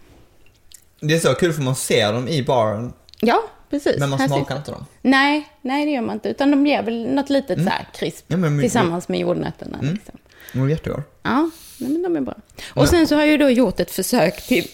Det 1.00 1.14
är 1.14 1.18
så 1.18 1.34
kul 1.34 1.52
för 1.52 1.62
man 1.62 1.76
ser 1.76 2.12
dem 2.12 2.28
i 2.28 2.42
baren, 2.42 2.92
Ja, 3.20 3.42
precis. 3.70 3.98
men 3.98 4.10
man 4.10 4.18
Här 4.18 4.26
smakar 4.28 4.56
inte 4.56 4.70
dem. 4.70 4.86
Nej, 5.02 5.48
nej 5.62 5.84
det 5.84 5.90
gör 5.90 6.00
man 6.02 6.14
inte. 6.14 6.28
Utan 6.28 6.50
de 6.50 6.66
ger 6.66 6.82
väl 6.82 7.06
något 7.14 7.30
litet 7.30 7.58
så 7.64 7.68
här 7.70 7.86
krisp. 7.94 8.24
Ja, 8.28 8.36
men- 8.36 8.60
tillsammans 8.60 9.08
med 9.08 9.20
jordnötterna. 9.20 9.78
Liksom. 9.82 10.18
De 10.52 10.62
är 10.62 10.68
jättegod. 10.68 11.02
Ja, 11.22 11.50
nej, 11.78 11.90
men 11.90 12.02
de 12.02 12.16
är 12.16 12.20
bra. 12.20 12.34
Och 12.74 12.88
sen 12.88 13.06
så 13.08 13.14
har 13.14 13.22
jag 13.22 13.30
ju 13.30 13.36
då 13.36 13.50
gjort 13.50 13.80
ett 13.80 13.90
försök 13.90 14.46
till 14.46 14.68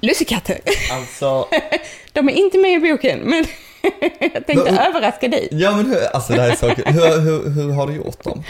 lussekatter. 0.00 0.58
Alltså, 0.92 1.48
De 2.12 2.28
är 2.28 2.32
inte 2.32 2.58
med 2.58 2.70
i 2.72 2.78
boken, 2.92 3.18
men 3.18 3.44
jag 4.20 4.46
tänkte 4.46 4.72
Men- 4.72 4.78
överraska 4.78 5.28
dig. 5.28 5.48
ja 5.50 5.76
men 5.76 5.86
hur, 5.86 5.98
alltså 6.14 6.32
det 6.32 6.40
här 6.40 6.50
är 6.50 6.54
så 6.54 6.74
kul. 6.74 6.84
Hur, 6.86 7.20
hur, 7.20 7.50
hur 7.50 7.72
har 7.72 7.86
du 7.86 7.94
gjort 7.96 8.24
dem? 8.24 8.42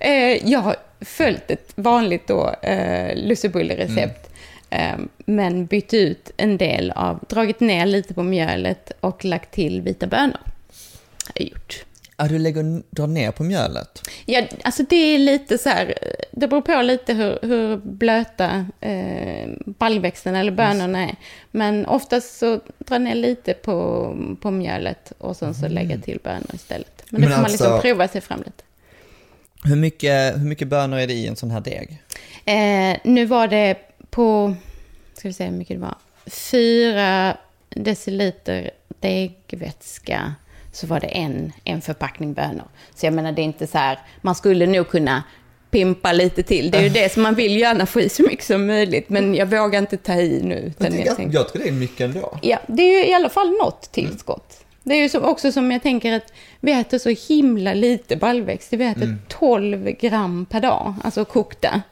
Eh, 0.00 0.48
jag 0.50 0.58
har 0.60 0.76
följt 1.00 1.50
ett 1.50 1.72
vanligt 1.74 2.26
då, 2.26 2.54
eh, 2.62 3.16
lussebullerecept. 3.16 4.30
Eh, 4.70 4.96
men 5.26 5.66
bytt 5.66 5.94
ut 5.94 6.30
en 6.36 6.56
del 6.56 6.90
av, 6.90 7.18
dragit 7.28 7.60
ner 7.60 7.86
lite 7.86 8.14
på 8.14 8.22
mjölet 8.22 8.92
och 9.00 9.24
lagt 9.24 9.50
till 9.54 9.80
vita 9.80 10.06
bönor. 10.06 10.38
Har 11.26 11.32
jag 11.34 11.48
gjort. 11.48 11.84
Ja, 12.16 12.28
du 12.28 12.38
lägger, 12.38 12.82
drar 12.90 13.06
ner 13.06 13.30
på 13.30 13.44
mjölet. 13.44 14.08
Ja, 14.26 14.42
alltså 14.64 14.82
det 14.88 14.96
är 14.96 15.18
lite 15.18 15.58
så 15.58 15.68
här, 15.68 15.94
det 16.30 16.48
beror 16.48 16.60
på 16.60 16.82
lite 16.82 17.12
hur, 17.14 17.38
hur 17.42 17.76
blöta 17.76 18.66
eh, 18.80 19.48
baljväxterna 19.66 20.40
eller 20.40 20.52
bönorna 20.52 21.02
är. 21.04 21.16
Men 21.50 21.86
oftast 21.86 22.38
så 22.38 22.60
drar 22.78 22.98
ner 22.98 23.14
lite 23.14 23.54
på, 23.54 24.08
på 24.40 24.50
mjölet 24.50 25.12
och 25.18 25.36
sen 25.36 25.54
så 25.54 25.68
lägger 25.68 25.98
till 25.98 26.18
bönor 26.24 26.54
istället. 26.54 27.04
Men 27.10 27.20
Men 27.20 27.30
får 27.30 27.42
man 27.42 27.50
liksom 27.50 27.72
alltså- 27.72 27.82
prova 27.88 28.08
sig 28.08 28.20
fram 28.20 28.38
lite. 28.38 28.62
Hur 29.64 29.76
mycket, 29.76 30.34
hur 30.40 30.44
mycket 30.44 30.68
bönor 30.68 30.98
är 30.98 31.06
det 31.06 31.12
i 31.14 31.26
en 31.26 31.36
sån 31.36 31.50
här 31.50 31.60
deg? 31.60 32.02
Eh, 32.44 32.98
nu 33.04 33.26
var 33.26 33.48
det 33.48 33.76
på, 34.10 34.54
ska 35.14 35.28
vi 35.28 35.34
se 35.34 35.44
hur 35.44 35.52
mycket 35.52 35.76
det 35.76 35.80
var, 35.80 35.96
fyra 36.26 37.36
deciliter 37.70 38.70
degvätska 39.00 40.34
så 40.72 40.86
var 40.86 41.00
det 41.00 41.06
en, 41.06 41.52
en 41.64 41.80
förpackning 41.80 42.32
bönor. 42.32 42.64
Så 42.94 43.06
jag 43.06 43.12
menar 43.14 43.32
det 43.32 43.42
är 43.42 43.44
inte 43.44 43.66
så 43.66 43.78
här, 43.78 43.98
man 44.20 44.34
skulle 44.34 44.66
nog 44.66 44.88
kunna 44.88 45.22
pimpa 45.70 46.12
lite 46.12 46.42
till. 46.42 46.70
Det 46.70 46.78
är 46.78 46.82
ju 46.82 46.88
det 46.88 47.12
som 47.12 47.22
man 47.22 47.34
vill 47.34 47.56
gärna 47.56 47.86
få 47.86 48.00
i 48.00 48.08
så 48.08 48.22
mycket 48.22 48.44
som 48.44 48.66
möjligt. 48.66 49.08
Men 49.08 49.34
jag 49.34 49.46
vågar 49.46 49.78
inte 49.78 49.96
ta 49.96 50.14
i 50.14 50.42
nu. 50.42 50.72
Jag, 50.78 50.94
jag 50.94 51.34
jag, 51.34 51.48
tror 51.48 51.62
det 51.62 51.68
är 51.68 51.72
mycket 51.72 52.00
ändå. 52.00 52.38
ja, 52.42 52.58
det 52.66 52.82
är 52.82 52.98
ju 52.98 53.06
i 53.10 53.14
alla 53.14 53.28
fall 53.28 53.50
något 53.50 53.92
tillskott. 53.92 54.64
Det 54.82 54.94
är 54.94 54.98
ju 54.98 55.08
som, 55.08 55.24
också 55.24 55.52
som 55.52 55.72
jag 55.72 55.82
tänker 55.82 56.12
att 56.12 56.32
vi 56.60 56.72
äter 56.72 56.98
så 56.98 57.32
himla 57.32 57.74
lite 57.74 58.16
baljväxter. 58.16 58.76
Vi 58.76 58.84
äter 58.84 59.16
12 59.28 59.90
gram 60.00 60.46
per 60.50 60.60
dag, 60.60 60.94
alltså 61.04 61.24
kokta. 61.24 61.82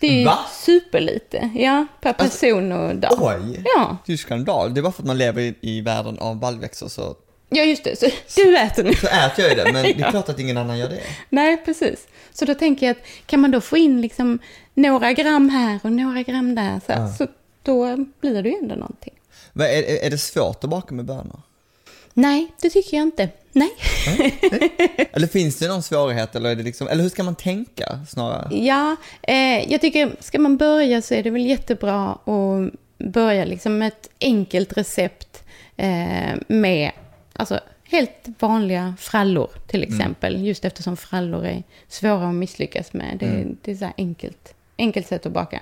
Det 0.00 0.06
är 0.06 0.18
ju 0.18 0.24
Va? 0.24 0.38
superlite, 0.64 1.50
ja, 1.54 1.86
per 2.00 2.12
person 2.12 2.72
och 2.72 2.96
dag. 2.96 3.12
Oj! 3.20 3.62
Ja, 3.64 3.96
Det 4.06 4.10
är 4.10 4.14
ju 4.14 4.18
skandal. 4.18 4.74
Det 4.74 4.80
är 4.80 4.82
bara 4.82 4.92
för 4.92 5.02
att 5.02 5.06
man 5.06 5.18
lever 5.18 5.42
i, 5.42 5.54
i 5.60 5.80
världen 5.80 6.18
av 6.18 6.36
baljväxter 6.36 6.88
så, 6.88 7.14
ja, 7.52 7.64
just 7.64 7.84
det. 7.84 7.96
Så 7.96 8.40
du 8.40 8.56
äter 8.56 8.84
nu. 8.84 8.94
så 8.94 9.06
äter 9.06 9.44
jag 9.44 9.48
ju 9.48 9.54
det, 9.54 9.72
men 9.72 9.82
det 9.82 10.00
är 10.00 10.10
klart 10.10 10.28
att 10.28 10.38
ingen 10.38 10.56
annan 10.56 10.78
gör 10.78 10.88
det. 10.88 11.00
Nej, 11.28 11.56
precis. 11.64 12.06
Så 12.32 12.44
då 12.44 12.54
tänker 12.54 12.86
jag 12.86 12.96
att 12.96 13.06
kan 13.26 13.40
man 13.40 13.50
då 13.50 13.60
få 13.60 13.76
in 13.76 14.00
liksom 14.00 14.38
några 14.74 15.12
gram 15.12 15.48
här 15.48 15.80
och 15.82 15.92
några 15.92 16.22
gram 16.22 16.54
där, 16.54 16.80
så, 16.86 16.92
här, 16.92 17.08
så 17.08 17.26
då 17.62 17.96
blir 18.20 18.42
det 18.42 18.48
ju 18.48 18.56
ändå 18.56 18.74
någonting. 18.74 19.14
Vad 19.52 19.66
Är, 19.66 20.04
är, 20.04 20.10
det 20.10 20.18
svårt 20.18 20.64
att 20.64 20.70
baka 20.70 20.94
med 20.94 21.04
bönor? 21.04 21.42
Nej, 22.14 22.48
det 22.62 22.70
tycker 22.70 22.96
jag 22.96 23.06
inte. 23.06 23.28
Nej. 23.52 23.70
Eller 25.12 25.26
finns 25.26 25.58
det 25.58 25.68
någon 25.68 25.82
svårighet 25.82 26.36
eller 26.36 26.50
är 26.50 26.54
det 26.54 26.62
liksom, 26.62 26.88
eller 26.88 27.02
hur 27.02 27.10
ska 27.10 27.22
man 27.22 27.34
tänka 27.34 27.98
snarare? 28.08 28.56
Ja, 28.56 28.96
eh, 29.22 29.72
jag 29.72 29.80
tycker 29.80 30.16
ska 30.20 30.38
man 30.38 30.56
börja 30.56 31.02
så 31.02 31.14
är 31.14 31.22
det 31.22 31.30
väl 31.30 31.46
jättebra 31.46 32.10
att 32.12 32.72
börja 32.98 33.44
liksom 33.44 33.78
med 33.78 33.88
ett 33.88 34.08
enkelt 34.20 34.76
recept 34.76 35.42
eh, 35.76 36.34
med 36.48 36.90
alltså, 37.42 37.60
helt 37.84 38.28
vanliga 38.38 38.94
frallor 38.98 39.50
till 39.66 39.82
exempel. 39.82 40.46
Just 40.46 40.64
eftersom 40.64 40.96
frallor 40.96 41.46
är 41.46 41.62
svåra 41.88 42.28
att 42.28 42.34
misslyckas 42.34 42.92
med. 42.92 43.16
Det, 43.20 43.46
det 43.62 43.72
är 43.72 43.76
så 43.76 43.92
enkelt, 43.96 44.54
enkelt 44.78 45.06
sätt 45.06 45.26
att 45.26 45.32
baka. 45.32 45.60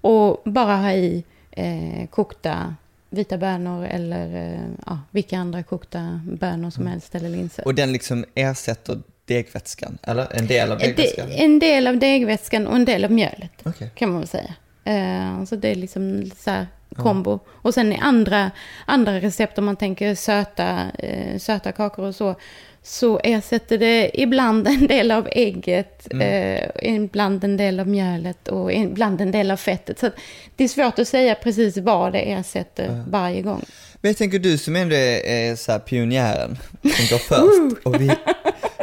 Och 0.00 0.42
bara 0.44 0.76
ha 0.76 0.92
i 0.92 1.24
eh, 1.50 2.06
kokta 2.10 2.74
vita 3.10 3.38
bönor 3.38 3.84
eller 3.84 4.54
eh, 4.54 4.60
ja, 4.86 4.98
vilka 5.10 5.38
andra 5.38 5.62
kokta 5.62 6.20
bönor 6.24 6.70
som 6.70 6.86
helst 6.86 7.14
eller 7.14 7.28
linser. 7.28 7.66
Och 7.66 7.74
den 7.74 7.92
liksom 7.92 8.24
ersätter 8.34 9.00
degvätskan, 9.24 9.98
eller 10.02 10.36
en 10.36 10.46
del 10.46 10.72
av 10.72 10.78
degvätskan? 10.78 11.28
Det, 11.28 11.44
en 11.44 11.58
del 11.58 11.86
av 11.86 11.98
degvätskan 11.98 12.66
och 12.66 12.76
en 12.76 12.84
del 12.84 13.04
av 13.04 13.10
mjölet. 13.10 13.52
Okej. 13.62 13.90
Kan 13.94 14.10
man 14.10 14.18
väl 14.18 14.28
säga. 14.28 14.54
Eh, 14.84 15.44
så 15.44 15.56
det 15.56 15.68
är 15.68 15.74
liksom 15.74 16.30
så 16.36 16.50
här 16.50 16.66
kombo. 16.94 17.38
Och 17.48 17.74
sen 17.74 17.92
i 17.92 17.98
andra, 17.98 18.50
andra 18.86 19.20
recept, 19.20 19.58
om 19.58 19.64
man 19.64 19.76
tänker 19.76 20.14
söta, 20.14 20.90
eh, 20.98 21.38
söta 21.38 21.72
kakor 21.72 22.06
och 22.06 22.14
så, 22.14 22.34
så 22.82 23.20
ersätter 23.24 23.78
det 23.78 24.10
ibland 24.20 24.68
en 24.68 24.86
del 24.86 25.10
av 25.10 25.28
ägget, 25.32 26.08
eh, 26.14 26.94
ibland 26.94 27.44
en 27.44 27.56
del 27.56 27.80
av 27.80 27.88
mjölet 27.88 28.48
och 28.48 28.72
ibland 28.72 29.20
en 29.20 29.30
del 29.30 29.50
av 29.50 29.56
fettet. 29.56 29.98
Så 29.98 30.10
det 30.56 30.64
är 30.64 30.68
svårt 30.68 30.98
att 30.98 31.08
säga 31.08 31.34
precis 31.34 31.76
vad 31.76 32.12
det 32.12 32.32
ersätter 32.32 33.04
varje 33.08 33.42
gång. 33.42 33.64
Men 34.00 34.08
jag 34.08 34.16
tänker 34.16 34.38
du 34.38 34.58
som 34.58 34.76
ändå 34.76 34.94
är, 34.94 35.26
är 35.26 35.56
så 35.56 35.72
här 35.72 35.78
pionjären, 35.78 36.58
som 36.82 37.06
går 37.10 37.18
först. 37.18 37.86
Och 37.86 38.00
vi, 38.00 38.10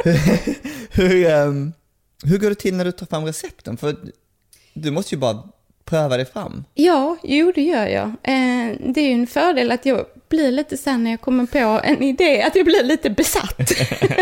hur, 0.03 0.19
hur, 1.09 1.25
ehm, 1.29 1.73
hur 2.23 2.37
går 2.37 2.49
det 2.49 2.55
till 2.55 2.75
när 2.75 2.85
du 2.85 2.91
tar 2.91 3.05
fram 3.05 3.25
recepten? 3.25 3.77
För 3.77 3.95
du 4.73 4.91
måste 4.91 5.15
ju 5.15 5.19
bara 5.19 5.43
pröva 5.89 6.17
dig 6.17 6.25
fram. 6.25 6.63
Ja, 6.73 7.17
jo 7.23 7.51
det 7.55 7.61
gör 7.61 7.87
jag. 7.87 8.07
Eh, 8.07 8.75
det 8.79 9.01
är 9.01 9.07
ju 9.07 9.13
en 9.13 9.27
fördel 9.27 9.71
att 9.71 9.85
jag 9.85 10.05
blir 10.29 10.51
lite 10.51 10.77
sen 10.77 11.03
när 11.03 11.11
jag 11.11 11.21
kommer 11.21 11.45
på 11.45 11.81
en 11.83 12.03
idé, 12.03 12.41
att 12.41 12.55
jag 12.55 12.65
blir 12.65 12.83
lite 12.83 13.09
besatt. 13.09 13.71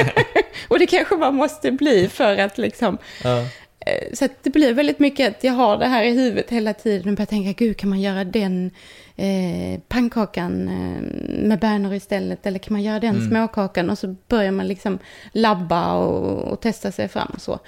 och 0.68 0.80
det 0.80 0.86
kanske 0.88 1.16
man 1.16 1.36
måste 1.36 1.72
bli 1.72 2.08
för 2.08 2.38
att 2.38 2.58
liksom... 2.58 2.98
Ja. 3.24 3.40
eh, 3.40 4.14
Så 4.14 4.26
att 4.26 4.32
det 4.44 4.50
blir 4.50 4.74
väldigt 4.74 5.00
mycket 5.00 5.36
att 5.38 5.44
jag 5.44 5.54
har 5.54 5.78
det 5.78 5.88
här 5.88 6.04
i 6.04 6.10
huvudet 6.12 6.50
hela 6.50 6.74
tiden 6.74 7.10
och 7.10 7.16
börjar 7.16 7.26
tänka, 7.26 7.52
gud 7.66 7.78
kan 7.78 7.90
man 7.90 8.02
göra 8.02 8.24
den 8.24 8.72
eh, 9.16 9.80
pannkakan 9.88 10.68
eh, 10.68 11.02
med 11.48 11.60
bönor 11.60 11.94
istället? 11.94 12.46
Eller 12.46 12.60
kan 12.60 12.74
man 12.74 12.84
göra 12.84 13.00
den 13.00 13.28
småkakan? 13.30 13.90
Och 13.90 13.98
så 13.98 14.16
börjar 14.28 14.52
man 14.52 14.68
liksom 14.68 15.00
labba 15.32 15.94
och, 15.94 16.52
och 16.52 16.62
testa 16.62 16.92
sig 16.92 17.08
fram 17.08 17.28
och 17.34 17.42
så. 17.42 17.60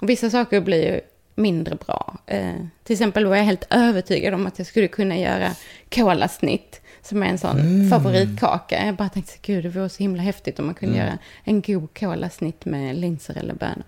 Och 0.00 0.08
vissa 0.08 0.30
saker 0.30 0.60
blir 0.60 0.82
ju 0.84 1.00
mindre 1.34 1.74
bra. 1.74 2.18
Eh, 2.26 2.54
till 2.84 2.92
exempel 2.94 3.26
var 3.26 3.36
jag 3.36 3.44
helt 3.44 3.66
övertygad 3.70 4.34
om 4.34 4.46
att 4.46 4.58
jag 4.58 4.66
skulle 4.66 4.88
kunna 4.88 5.18
göra 5.18 5.50
kolasnitt, 5.94 6.80
som 7.02 7.22
är 7.22 7.26
en 7.26 7.38
sån 7.38 7.90
favoritkaka. 7.90 8.86
Jag 8.86 8.94
bara 8.94 9.08
tänkte, 9.08 9.32
gud 9.42 9.64
det 9.64 9.68
vore 9.68 9.88
så 9.88 10.02
himla 10.02 10.22
häftigt 10.22 10.58
om 10.58 10.66
man 10.66 10.74
kunde 10.74 10.98
göra 10.98 11.18
en 11.44 11.60
god 11.62 11.98
kolasnitt 11.98 12.64
med 12.64 12.96
linser 12.96 13.38
eller 13.38 13.54
bönor. 13.54 13.84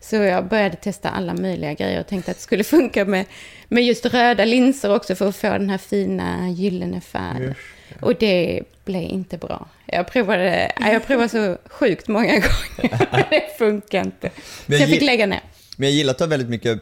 Så 0.00 0.16
jag 0.16 0.48
började 0.48 0.76
testa 0.76 1.08
alla 1.10 1.34
möjliga 1.34 1.72
grejer 1.74 2.00
och 2.00 2.06
tänkte 2.06 2.30
att 2.30 2.36
det 2.36 2.42
skulle 2.42 2.64
funka 2.74 3.04
med, 3.04 3.24
med 3.68 3.84
just 3.84 4.06
röda 4.06 4.44
linser 4.44 4.94
också 4.94 5.14
för 5.14 5.28
att 5.28 5.36
få 5.36 5.48
den 5.50 5.70
här 5.70 5.78
fina 5.78 6.50
gyllene 6.50 7.00
färgen. 7.00 7.54
Och 8.00 8.14
det 8.20 8.62
blev 8.84 9.02
inte 9.02 9.38
bra. 9.38 9.66
Jag 9.86 10.06
provade, 10.06 10.72
ja, 10.80 10.92
jag 10.92 11.06
provade 11.06 11.28
så 11.28 11.56
sjukt 11.66 12.08
många 12.08 12.32
gånger, 12.32 13.08
men 13.12 13.24
det 13.30 13.58
funkar 13.58 14.00
inte. 14.04 14.30
Så 14.66 14.72
jag 14.72 14.88
fick 14.88 15.02
lägga 15.02 15.26
ner. 15.26 15.40
Men 15.76 15.88
jag 15.88 15.96
gillar 15.96 16.10
att 16.10 16.18
du 16.18 16.24
har 16.24 16.28
väldigt 16.28 16.48
mycket 16.48 16.80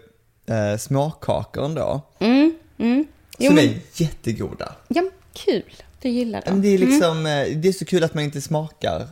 eh, 0.48 0.78
småkakor 0.78 1.64
ändå. 1.64 2.00
Mm, 2.18 2.54
mm. 2.78 3.06
Jo, 3.38 3.46
som 3.46 3.54
men, 3.54 3.64
är 3.64 3.74
jättegoda. 3.94 4.72
ja, 4.88 5.02
kul. 5.32 5.62
Du 6.02 6.08
gillar 6.08 6.42
Men 6.46 6.54
dem. 6.54 6.62
det 6.62 6.68
är 6.68 6.78
liksom, 6.78 7.26
eh, 7.26 7.46
det 7.56 7.68
är 7.68 7.72
så 7.72 7.84
kul 7.84 8.04
att 8.04 8.14
man 8.14 8.24
inte 8.24 8.40
smakar 8.40 9.08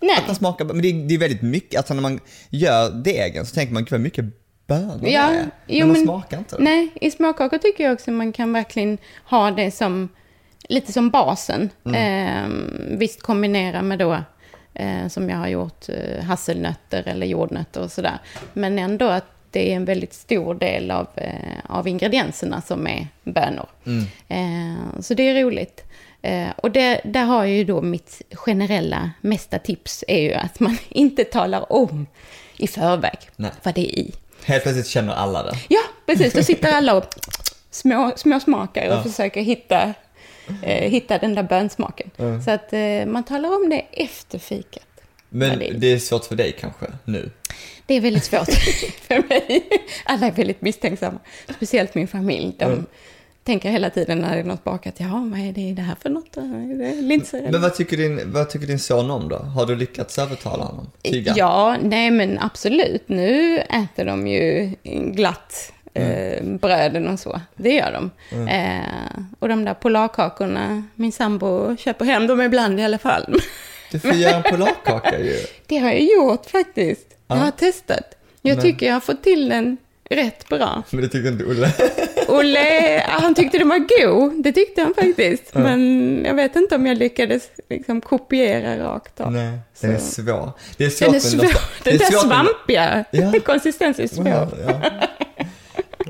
Nej. 0.00 0.16
Att 0.18 0.26
man 0.26 0.36
smakar, 0.36 0.64
men 0.64 0.82
det 0.82 0.88
är, 0.88 1.08
det 1.08 1.14
är 1.14 1.18
väldigt 1.18 1.42
mycket, 1.42 1.76
alltså 1.78 1.94
när 1.94 2.02
man 2.02 2.20
gör 2.50 2.90
degen 2.90 3.46
så 3.46 3.54
tänker 3.54 3.74
man, 3.74 3.82
gud 3.84 3.90
vad 3.92 4.00
mycket 4.00 4.24
bönor 4.66 4.98
det 5.02 5.10
Ja, 5.10 5.30
är. 5.30 5.50
jo, 5.66 5.78
men 5.78 5.88
man 5.88 5.96
men- 5.96 6.04
smakar 6.04 6.38
inte 6.38 6.56
det. 6.56 6.62
Nej, 6.62 6.88
i 7.00 7.10
småkakor 7.10 7.58
tycker 7.58 7.84
jag 7.84 7.92
också 7.92 8.10
man 8.10 8.32
kan 8.32 8.52
verkligen 8.52 8.98
ha 9.24 9.50
det 9.50 9.70
som 9.70 10.08
lite 10.68 10.92
som 10.92 11.10
basen. 11.10 11.70
Eh, 11.94 12.48
visst 12.98 13.22
kombinera 13.22 13.82
med 13.82 13.98
då, 13.98 14.22
eh, 14.74 15.08
som 15.08 15.30
jag 15.30 15.36
har 15.36 15.48
gjort, 15.48 15.88
eh, 15.88 16.24
hasselnötter 16.24 17.08
eller 17.08 17.26
jordnötter 17.26 17.82
och 17.82 17.92
sådär. 17.92 18.18
Men 18.52 18.78
ändå 18.78 19.06
att 19.06 19.24
det 19.50 19.72
är 19.72 19.76
en 19.76 19.84
väldigt 19.84 20.14
stor 20.14 20.54
del 20.54 20.90
av, 20.90 21.06
eh, 21.14 21.58
av 21.68 21.88
ingredienserna 21.88 22.62
som 22.62 22.86
är 22.86 23.06
bönor. 23.24 23.66
Eh, 24.28 25.00
så 25.00 25.14
det 25.14 25.22
är 25.22 25.42
roligt. 25.42 25.84
Eh, 26.22 26.48
och 26.56 26.70
det, 26.70 27.00
där 27.04 27.24
har 27.24 27.44
jag 27.44 27.56
ju 27.56 27.64
då 27.64 27.82
mitt 27.82 28.22
generella 28.32 29.10
mesta 29.20 29.58
tips 29.58 30.04
är 30.08 30.20
ju 30.20 30.34
att 30.34 30.60
man 30.60 30.78
inte 30.88 31.24
talar 31.24 31.72
om 31.72 32.06
i 32.56 32.66
förväg 32.66 33.18
Nej. 33.36 33.50
vad 33.62 33.74
det 33.74 33.80
är 33.80 33.98
i. 33.98 34.12
Helt 34.44 34.62
plötsligt 34.62 34.86
känner 34.86 35.14
alla 35.14 35.42
det. 35.42 35.56
Ja, 35.68 35.80
precis. 36.06 36.32
Då 36.32 36.42
sitter 36.42 36.72
alla 36.74 36.94
och 36.94 37.04
små, 37.70 38.12
små 38.16 38.40
smakar 38.40 38.96
och 38.96 39.02
försöker 39.02 39.42
hitta, 39.42 39.94
eh, 40.62 40.90
hitta 40.90 41.18
den 41.18 41.34
där 41.34 41.42
bönsmaken. 41.42 42.10
Så 42.44 42.50
att 42.50 42.72
eh, 42.72 43.06
man 43.06 43.24
talar 43.24 43.48
om 43.48 43.70
det 43.70 43.80
efter 43.92 44.38
fikat. 44.38 44.86
Men 45.28 45.58
det 45.58 45.68
är- 45.70 45.74
det 45.74 45.92
är 45.92 45.98
svårt 45.98 46.24
för 46.24 46.36
dig 46.36 46.56
kanske, 46.60 46.86
nu. 47.04 47.30
Det 47.86 47.94
är 47.94 48.00
väldigt 48.00 48.24
svårt 48.24 48.48
för 49.00 49.28
mig. 49.28 49.64
Alla 50.04 50.26
är 50.26 50.32
väldigt 50.32 50.60
misstänksamma. 50.62 51.18
Speciellt 51.56 51.94
min 51.94 52.08
familj. 52.08 52.52
De 52.58 52.86
tänker 53.44 53.70
hela 53.70 53.90
tiden 53.90 54.18
när 54.18 54.34
det 54.34 54.40
är 54.40 54.44
något 54.44 54.64
bakat. 54.64 54.94
Ja, 54.96 55.28
vad 55.32 55.40
är 55.40 55.52
det, 55.52 55.72
det 55.72 55.82
här 55.82 55.96
för 56.02 56.10
något? 56.10 56.36
Linser? 57.02 57.38
eller?" 57.38 57.52
Men 57.52 57.60
vad 57.62 57.74
tycker, 57.74 57.96
din, 57.96 58.32
vad 58.32 58.50
tycker 58.50 58.66
din 58.66 58.78
son 58.78 59.10
om 59.10 59.28
då? 59.28 59.36
Har 59.36 59.66
du 59.66 59.76
lyckats 59.76 60.18
övertala 60.18 60.64
honom? 60.64 60.90
Tyga? 61.02 61.34
Ja, 61.36 61.76
nej 61.82 62.10
men 62.10 62.38
absolut. 62.38 63.08
Nu 63.08 63.58
äter 63.58 64.04
de 64.04 64.26
ju 64.26 64.70
glatt 65.12 65.72
eh, 65.94 66.42
bröden 66.44 67.08
och 67.08 67.18
så. 67.20 67.40
Det 67.56 67.74
gör 67.74 67.92
de. 67.92 68.10
Eh, 68.48 69.22
och 69.38 69.48
de 69.48 69.64
där 69.64 69.74
polarkakorna, 69.74 70.82
min 70.94 71.12
sambo 71.12 71.76
köper 71.76 72.04
hem 72.04 72.26
dem 72.26 72.40
ibland 72.40 72.80
i 72.80 72.84
alla 72.84 72.98
fall. 72.98 73.40
Du 73.90 73.98
får 73.98 74.12
göra 74.12 74.36
en 74.36 74.42
polarkaka 74.50 75.18
ju. 75.18 75.36
Det 75.66 75.78
har 75.78 75.90
jag 75.90 76.00
gjort 76.02 76.46
faktiskt. 76.50 77.06
Jag 77.26 77.38
Ja. 77.38 77.42
har 77.42 77.50
testat. 77.50 78.14
Jag 78.42 78.54
Men- 78.56 78.64
tycker 78.64 78.86
jag 78.86 78.92
har 78.92 79.00
fått 79.00 79.22
till 79.22 79.48
den 79.48 79.76
rätt 80.10 80.48
bra. 80.48 80.82
Men 80.90 81.00
det 81.02 81.08
tycker 81.08 81.28
inte 81.32 81.44
Olle. 81.44 81.72
Olle, 82.28 83.02
han 83.08 83.34
tyckte 83.34 83.58
den 83.58 83.68
var 83.68 83.78
god. 83.78 84.42
Det 84.42 84.52
tyckte 84.52 84.82
han 84.82 84.94
faktiskt. 84.94 85.54
Men 85.54 86.22
jag 86.26 86.34
vet 86.34 86.56
inte 86.56 86.74
om 86.76 86.86
jag 86.86 86.98
lyckades 86.98 87.42
liksom 87.70 88.00
kopiera 88.00 88.78
rakt 88.94 89.20
av. 89.20 89.32
Nej, 89.32 89.58
den 89.80 89.94
är 89.94 89.98
svår. 89.98 90.50
Det 90.76 90.84
är 90.84 90.90
svårt 90.90 91.06
Den 91.08 91.14
är 91.14 91.20
svår. 91.20 91.42
det 91.42 91.50
Den 91.84 91.94
är 91.94 91.98
där 91.98 92.10
med- 92.10 92.20
svampiga 92.20 93.04
Ja. 93.10 93.32
konsistensen 93.44 94.04
är 94.04 94.08
svår. 94.08 94.28
Ja, 94.28 94.48
ja. 94.66 94.90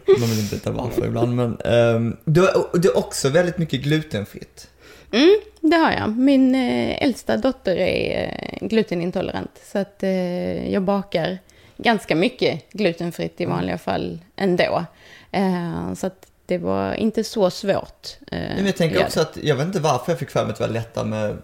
Man 0.21 0.29
vill 0.29 0.39
inte 0.39 0.55
veta 0.55 0.71
varför 0.71 1.07
ibland, 1.07 1.37
men 1.37 1.61
um, 1.65 2.17
du, 2.25 2.41
har, 2.41 2.79
du 2.79 2.89
har 2.89 2.99
också 2.99 3.29
väldigt 3.29 3.59
mycket 3.59 3.81
glutenfritt. 3.81 4.69
Mm, 5.13 5.37
det 5.61 5.77
har 5.77 5.93
jag. 5.93 6.17
Min 6.19 6.55
eh, 6.55 7.03
äldsta 7.03 7.37
dotter 7.37 7.77
är 7.77 8.39
eh, 8.61 8.69
glutenintolerant. 8.69 9.61
Så 9.73 9.79
att 9.79 10.03
eh, 10.03 10.73
jag 10.73 10.83
bakar 10.83 11.39
ganska 11.77 12.15
mycket 12.15 12.71
glutenfritt 12.73 13.41
i 13.41 13.45
vanliga 13.45 13.79
fall 13.79 14.21
ändå. 14.37 14.85
Eh, 15.31 15.95
så 15.95 16.07
att 16.07 16.27
det 16.47 16.59
var 16.59 16.95
inte 16.95 17.25
så 17.25 17.51
svårt. 17.51 18.09
Eh, 18.31 18.39
Men 18.39 18.67
jag 18.67 18.77
tänker 18.77 19.05
också 19.05 19.21
att, 19.21 19.37
jag 19.43 19.57
vet 19.57 19.67
inte 19.67 19.81
varför 19.81 20.13
jag 20.13 20.19
fick 20.19 20.31
för 20.31 20.45
mig 20.45 20.53
att 20.53 20.59
det 20.59 20.67
var 20.67 20.73
lättare 20.75 21.05
med, 21.05 21.37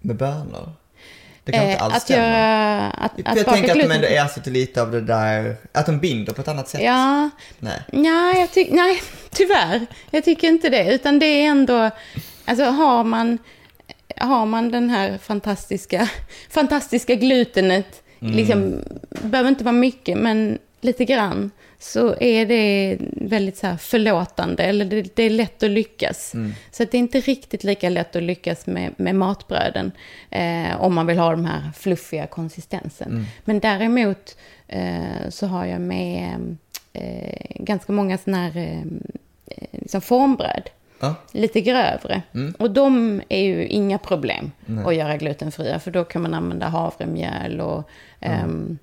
med 0.00 0.16
bönor. 0.16 0.72
Det 1.46 1.52
kan 1.52 1.60
göra. 1.62 1.70
inte 1.72 1.78
Eh, 1.78 1.84
alls 1.84 1.94
att 1.96 2.02
stämma. 2.02 2.26
göra... 2.28 2.90
Att, 2.90 3.12
För 3.14 3.22
att 3.30 3.36
jag 3.36 3.46
tänker 3.46 3.70
att 3.82 3.88
de 3.88 3.94
ändå 3.94 4.06
ersätter 4.06 4.50
lite 4.50 4.82
av 4.82 4.90
det 4.90 5.00
där, 5.00 5.56
att 5.72 5.86
de 5.86 5.98
binder 5.98 6.32
på 6.32 6.40
ett 6.42 6.48
annat 6.48 6.68
sätt. 6.68 6.82
Ja, 6.82 7.30
Nej. 7.58 7.80
nej, 7.92 8.40
jag 8.40 8.52
ty- 8.52 8.68
nej, 8.70 9.02
tyvärr. 9.30 9.86
Jag 10.10 10.24
tycker 10.24 10.48
inte 10.48 10.68
det. 10.68 10.94
Utan 10.94 11.18
det 11.18 11.26
är 11.26 11.46
ändå... 11.46 11.90
Alltså 12.44 12.64
har 12.64 13.04
man, 13.04 13.38
har 14.16 14.46
man 14.46 14.70
den 14.70 14.90
här 14.90 15.18
fantastiska, 15.18 16.08
fantastiska 16.50 17.14
glutenet, 17.14 18.02
liksom, 18.18 18.82
behöver 19.08 19.48
inte 19.48 19.64
vara 19.64 19.72
mycket, 19.72 20.18
men 20.18 20.58
lite 20.80 21.04
grann, 21.04 21.50
så 21.78 22.14
är 22.20 22.46
det 22.46 22.96
väldigt 23.12 23.56
så 23.56 23.66
här 23.66 23.76
förlåtande, 23.76 24.62
eller 24.62 24.84
det, 24.84 25.16
det 25.16 25.22
är 25.22 25.30
lätt 25.30 25.62
att 25.62 25.70
lyckas. 25.70 26.34
Så 26.70 26.82
att 26.82 26.90
det 26.90 26.96
är 26.96 26.98
inte 26.98 27.20
riktigt 27.20 27.64
lika 27.64 27.88
lätt 27.88 28.16
att 28.16 28.22
lyckas 28.22 28.66
med, 28.66 28.94
med 28.96 29.14
matbröden, 29.14 29.92
eh, 30.30 30.82
om 30.82 30.94
man 30.94 31.06
vill 31.06 31.18
ha 31.18 31.30
den 31.30 31.46
här 31.46 31.70
fluffiga 31.76 32.26
konsistensen. 32.26 33.26
Men 33.44 33.60
däremot 33.60 34.36
eh, 34.68 35.28
så 35.28 35.46
har 35.46 35.64
jag 35.64 35.80
med 35.80 36.56
eh, 36.92 37.46
ganska 37.54 37.92
många 37.92 38.18
sådana 38.18 38.42
här 38.42 38.56
eh, 38.56 38.80
eh, 39.46 39.68
liksom 39.72 40.00
formbröd 40.00 40.70
Ja. 41.00 41.14
lite 41.32 41.60
grövre. 41.60 42.22
Mm. 42.34 42.54
Och 42.58 42.70
de 42.70 43.22
är 43.28 43.40
ju 43.40 43.66
inga 43.66 43.98
problem 43.98 44.52
att 44.86 44.94
göra 44.94 45.16
glutenfria, 45.16 45.78
för 45.80 45.90
då 45.90 46.04
kan 46.04 46.22
man 46.22 46.34
använda 46.34 46.68
havremjöl 46.68 47.60
och, 47.60 47.88
ehm, 48.20 48.78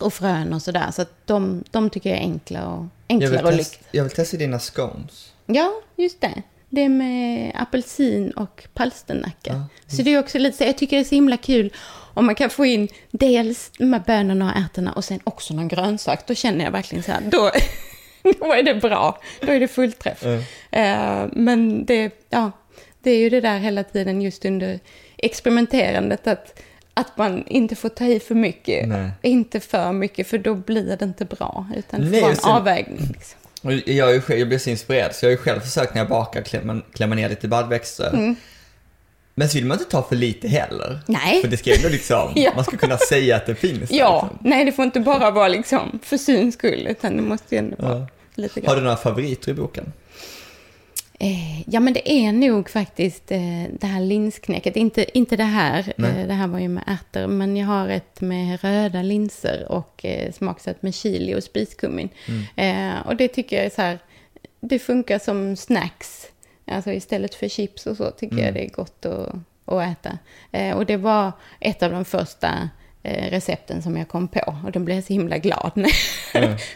och 0.00 0.14
frön 0.14 0.52
och 0.52 0.62
sådär. 0.62 0.90
Så 0.90 1.02
att 1.02 1.26
de, 1.26 1.64
de 1.70 1.90
tycker 1.90 2.10
jag 2.10 2.18
är 2.18 2.22
enkla 2.22 2.68
och, 2.68 2.86
Jag, 3.06 3.22
enklare 3.22 3.56
test, 3.56 3.72
lyckas. 3.72 3.88
jag 3.90 4.02
vill 4.04 4.12
testa 4.12 4.36
dina 4.36 4.58
scones. 4.58 5.32
Ja, 5.46 5.72
just 5.96 6.20
det. 6.20 6.42
Det 6.68 6.80
är 6.80 6.88
med 6.88 7.52
apelsin 7.54 8.30
och 8.30 8.66
palsternacka. 8.74 9.52
Ja, 9.52 9.66
Så 9.96 10.02
det 10.02 10.14
är 10.14 10.18
också 10.18 10.38
lite 10.38 10.56
så, 10.56 10.64
jag 10.64 10.78
tycker 10.78 10.96
det 10.96 11.02
är 11.02 11.04
så 11.04 11.14
himla 11.14 11.36
kul 11.36 11.72
om 12.14 12.26
man 12.26 12.34
kan 12.34 12.50
få 12.50 12.66
in 12.66 12.88
dels 13.10 13.70
de 13.78 13.92
här 13.92 14.02
bönorna 14.06 14.50
och 14.52 14.58
ärtorna 14.60 14.92
och 14.92 15.04
sen 15.04 15.20
också 15.24 15.54
någon 15.54 15.68
grönsak. 15.68 16.26
Då 16.26 16.34
känner 16.34 16.64
jag 16.64 16.72
verkligen 16.72 17.02
så 17.04 17.12
här, 17.12 17.20
då, 17.20 17.50
då 18.40 18.52
är 18.52 18.62
det 18.62 18.74
bra. 18.74 19.18
Då 19.40 19.52
är 19.52 19.60
det 19.60 19.68
fullträff. 19.68 20.24
Mm. 20.24 20.40
Eh, 20.70 21.30
men 21.32 21.84
det, 21.84 22.26
ja, 22.30 22.50
det 23.02 23.10
är 23.10 23.18
ju 23.18 23.30
det 23.30 23.40
där 23.40 23.58
hela 23.58 23.84
tiden 23.84 24.22
just 24.22 24.44
under 24.44 24.80
experimenterandet 25.16 26.26
att, 26.26 26.60
att 26.94 27.16
man 27.18 27.46
inte 27.46 27.76
får 27.76 27.88
ta 27.88 28.04
i 28.04 28.20
för 28.20 28.34
mycket. 28.34 28.88
Nej. 28.88 29.10
Inte 29.22 29.60
för 29.60 29.92
mycket, 29.92 30.26
för 30.26 30.38
då 30.38 30.54
blir 30.54 30.96
det 30.96 31.04
inte 31.04 31.24
bra. 31.24 31.66
Utan 31.76 32.10
det 32.10 32.20
får 32.20 32.28
en 32.30 32.36
sen- 32.36 32.50
avvägning. 32.50 33.08
Liksom. 33.12 33.38
Och 33.62 33.72
jag, 33.72 34.10
är 34.10 34.14
ju 34.30 34.38
jag 34.38 34.48
blir 34.48 34.58
så 34.58 34.70
inspirerad, 34.70 35.14
så 35.14 35.24
jag 35.26 35.30
har 35.30 35.32
ju 35.32 35.42
själv 35.42 35.60
försökt 35.60 35.94
när 35.94 36.00
jag 36.00 36.08
bakar 36.08 36.42
klämma, 36.42 36.80
klämma 36.92 37.14
ner 37.14 37.28
lite 37.28 37.48
baljväxter. 37.48 38.10
Mm. 38.14 38.36
Men 39.34 39.48
så 39.48 39.54
vill 39.58 39.66
man 39.66 39.78
inte 39.78 39.90
ta 39.90 40.02
för 40.02 40.16
lite 40.16 40.48
heller. 40.48 41.00
Nej. 41.06 41.40
För 41.42 41.48
det 41.48 41.56
ska 41.56 41.76
ändå 41.76 41.88
liksom, 41.88 42.32
Ja. 42.34 42.52
man 42.54 42.64
ska 42.64 42.76
kunna 42.76 42.96
säga 42.98 43.36
att 43.36 43.46
det 43.46 43.54
finns. 43.54 43.90
Ja, 43.90 44.28
liksom. 44.32 44.48
nej 44.50 44.64
det 44.64 44.72
får 44.72 44.84
inte 44.84 45.00
bara 45.00 45.30
vara 45.30 45.48
liksom 45.48 45.98
för 46.02 46.16
syns 46.16 46.54
skull, 46.54 46.86
utan 46.90 47.16
det 47.16 47.22
måste 47.22 47.54
ju 47.54 47.58
ändå 47.58 47.76
vara 47.78 47.98
Ja. 47.98 48.06
lite 48.34 48.60
Har 48.60 48.66
grann. 48.66 48.76
du 48.76 48.82
några 48.82 48.96
favoriter 48.96 49.50
i 49.50 49.54
boken? 49.54 49.92
Eh, 51.24 51.60
ja, 51.66 51.80
men 51.80 51.92
det 51.92 52.12
är 52.12 52.32
nog 52.32 52.70
faktiskt 52.70 53.30
eh, 53.30 53.64
det 53.70 53.86
här 53.86 54.00
linsknäcket. 54.00 54.76
Inte, 54.76 55.18
inte 55.18 55.36
det 55.36 55.44
här, 55.44 55.92
Nej. 55.96 56.20
eh, 56.20 56.26
det 56.26 56.34
här 56.34 56.46
var 56.46 56.58
ju 56.58 56.68
med 56.68 56.84
ärtor, 56.86 57.26
men 57.26 57.56
jag 57.56 57.66
har 57.66 57.88
ett 57.88 58.20
med 58.20 58.60
röda 58.62 59.02
linser 59.02 59.72
och 59.72 60.04
smaksatt 60.32 60.82
med 60.82 60.94
chili 60.94 61.34
och 61.34 61.42
spiskummin. 61.44 62.08
Eh, 62.56 63.06
och 63.06 63.16
det 63.16 63.28
tycker 63.28 63.56
jag 63.56 63.66
är 63.66 63.70
så 63.70 63.82
här, 63.82 63.98
det 64.60 64.78
funkar 64.78 65.18
som 65.18 65.56
snacks. 65.56 66.26
Alltså 66.66 66.92
istället 66.92 67.34
för 67.34 67.48
chips 67.48 67.86
och 67.86 67.96
så 67.96 68.10
tycker 68.10 68.38
jag 68.38 68.54
det 68.54 68.64
är 68.64 68.70
gott 68.70 69.06
att, 69.06 69.34
att 69.64 69.82
äta. 69.82 70.18
Och 70.76 70.86
det 70.86 70.96
var 70.96 71.32
ett 71.60 71.82
av 71.82 71.90
de 71.90 72.04
första 72.04 72.68
recepten 73.02 73.82
som 73.82 73.96
jag 73.96 74.08
kom 74.08 74.28
på 74.28 74.54
och 74.64 74.72
då 74.72 74.80
blev 74.80 74.96
jag 74.96 75.04
så 75.04 75.12
himla 75.12 75.38
glad. 75.38 75.72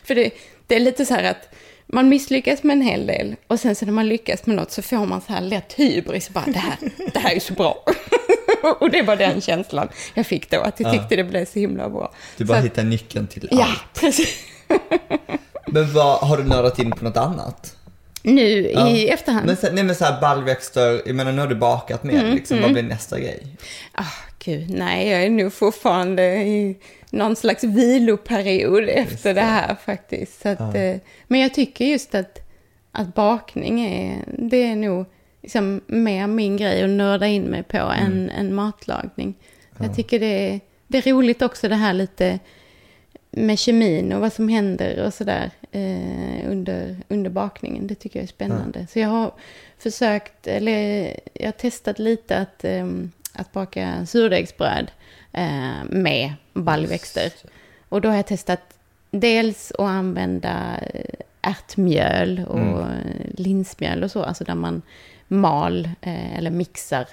för 0.04 0.14
det, 0.14 0.30
det 0.66 0.76
är 0.76 0.80
lite 0.80 1.06
så 1.06 1.14
här 1.14 1.24
att 1.24 1.54
man 1.92 2.09
misslyckas 2.09 2.62
med 2.62 2.74
en 2.74 2.83
hel 2.83 3.07
del 3.07 3.37
och 3.46 3.61
sen 3.61 3.74
så 3.74 3.85
när 3.87 3.92
man 3.92 4.09
lyckas 4.09 4.46
med 4.46 4.57
något 4.57 4.70
så 4.72 4.83
får 4.83 5.07
man 5.07 5.20
så 5.20 5.33
här 5.33 5.40
lätt 5.40 5.72
hybris. 5.72 6.31
Bara, 6.31 6.44
det, 6.46 6.59
här, 6.59 6.77
det 7.14 7.18
här 7.18 7.35
är 7.37 7.40
så 7.40 7.53
bra. 7.55 7.85
och 8.81 8.90
det 8.90 9.03
var 9.03 9.16
den 9.16 9.40
känslan 9.40 9.88
jag 10.14 10.27
fick 10.27 10.51
då, 10.51 10.61
att 10.61 10.81
jag 10.81 10.92
tyckte 10.92 11.16
det 11.16 11.24
blev 11.24 11.44
så 11.44 11.59
himla 11.59 11.88
bra. 11.88 12.12
Du 12.37 12.44
bara 12.44 12.55
så 12.55 12.59
att, 12.59 12.64
hittar 12.64 12.83
nyckeln 12.85 13.27
till 13.27 13.48
Ja, 13.51 13.64
allt. 13.64 14.01
precis. 14.01 14.37
Men 15.66 15.92
vad, 15.92 16.18
har 16.18 16.37
du 16.37 16.42
nördat 16.44 16.79
in 16.79 16.90
på 16.90 17.05
något 17.05 17.16
annat? 17.16 17.74
Nu 18.22 18.70
Ja. 18.74 18.88
i 18.88 19.09
efterhand. 19.09 19.46
Men, 19.46 19.57
så- 19.57 19.72
nej 19.72 19.85
men 19.85 19.94
såhär 19.94 20.20
baljväxter, 20.20 21.03
jag 21.07 21.14
menar 21.16 21.33
nu 21.33 21.40
har 21.40 21.48
du 21.48 21.55
bakat 21.55 22.05
mer 22.05 22.20
Mm, 22.20 22.35
liksom, 22.35 22.62
vad 22.62 22.72
blir 22.72 22.83
nästa 22.83 23.20
grej? 23.20 23.46
Ah, 23.92 24.05
gud, 24.44 24.70
nej, 24.70 25.09
jag 25.09 25.22
är 25.22 25.31
nog 25.31 25.53
fortfarande 25.53 26.22
i 26.37 26.77
någon 27.10 27.36
slags 27.36 27.64
viloperiod 27.64 28.88
efter 28.88 29.34
det 29.34 29.40
här 29.40 29.74
faktiskt. 29.74 30.46
Att, 30.46 30.74
eh, 30.74 30.96
men 31.26 31.40
jag 31.40 31.54
tycker 31.54 31.84
just 31.84 32.14
att, 32.14 32.38
att 32.92 33.14
bakning 33.14 33.80
är, 33.80 34.24
det 34.38 34.62
är 34.62 34.76
nog 34.76 35.06
liksom 35.42 35.80
mer 35.86 36.26
min 36.26 36.56
grej 36.56 36.82
att 36.82 36.90
nörda 36.90 37.26
in 37.26 37.42
mig 37.42 37.62
på 37.62 37.76
än, 37.76 38.30
än 38.30 38.54
matlagning. 38.54 39.34
Jag 39.80 39.96
tycker 39.96 40.20
det 40.20 40.50
är, 40.50 40.60
det 40.86 40.98
är 40.98 41.12
roligt 41.12 41.42
också 41.42 41.68
det 41.68 41.74
här 41.74 41.92
lite 41.92 42.38
med 43.30 43.58
kemin 43.58 44.12
och 44.12 44.20
vad 44.20 44.32
som 44.32 44.48
händer 44.48 45.04
och 45.06 45.14
sådär 45.14 45.50
eh, 45.72 46.50
under, 46.50 46.96
under 47.08 47.30
bakningen. 47.30 47.86
Det 47.86 47.94
tycker 47.94 48.18
jag 48.18 48.24
är 48.24 48.28
spännande. 48.28 48.86
Så 48.92 48.98
jag 48.98 49.08
har 49.08 49.32
försökt, 49.78 50.46
eller 50.46 51.06
jag 51.32 51.46
har 51.46 51.52
testat 51.52 51.98
lite 51.98 52.36
att, 52.38 52.64
eh, 52.64 52.86
att 53.32 53.52
baka 53.52 54.06
surdegsbröd 54.06 54.90
eh, 55.32 55.84
med 55.90 56.32
baljväxter. 56.54 57.32
Och 57.88 58.00
då 58.00 58.08
har 58.08 58.16
jag 58.16 58.26
testat 58.26 58.60
dels 59.10 59.72
att 59.72 59.80
använda 59.80 60.78
eh, 60.94 61.14
ärtmjöl 61.42 62.44
och 62.48 62.58
Mm. 62.58 62.86
linsmjöl 63.36 64.04
och 64.04 64.10
så, 64.10 64.22
alltså 64.22 64.44
där 64.44 64.54
man 64.54 64.82
mal 65.28 65.90
eh, 66.00 66.38
eller 66.38 66.50
mixar 66.50 67.08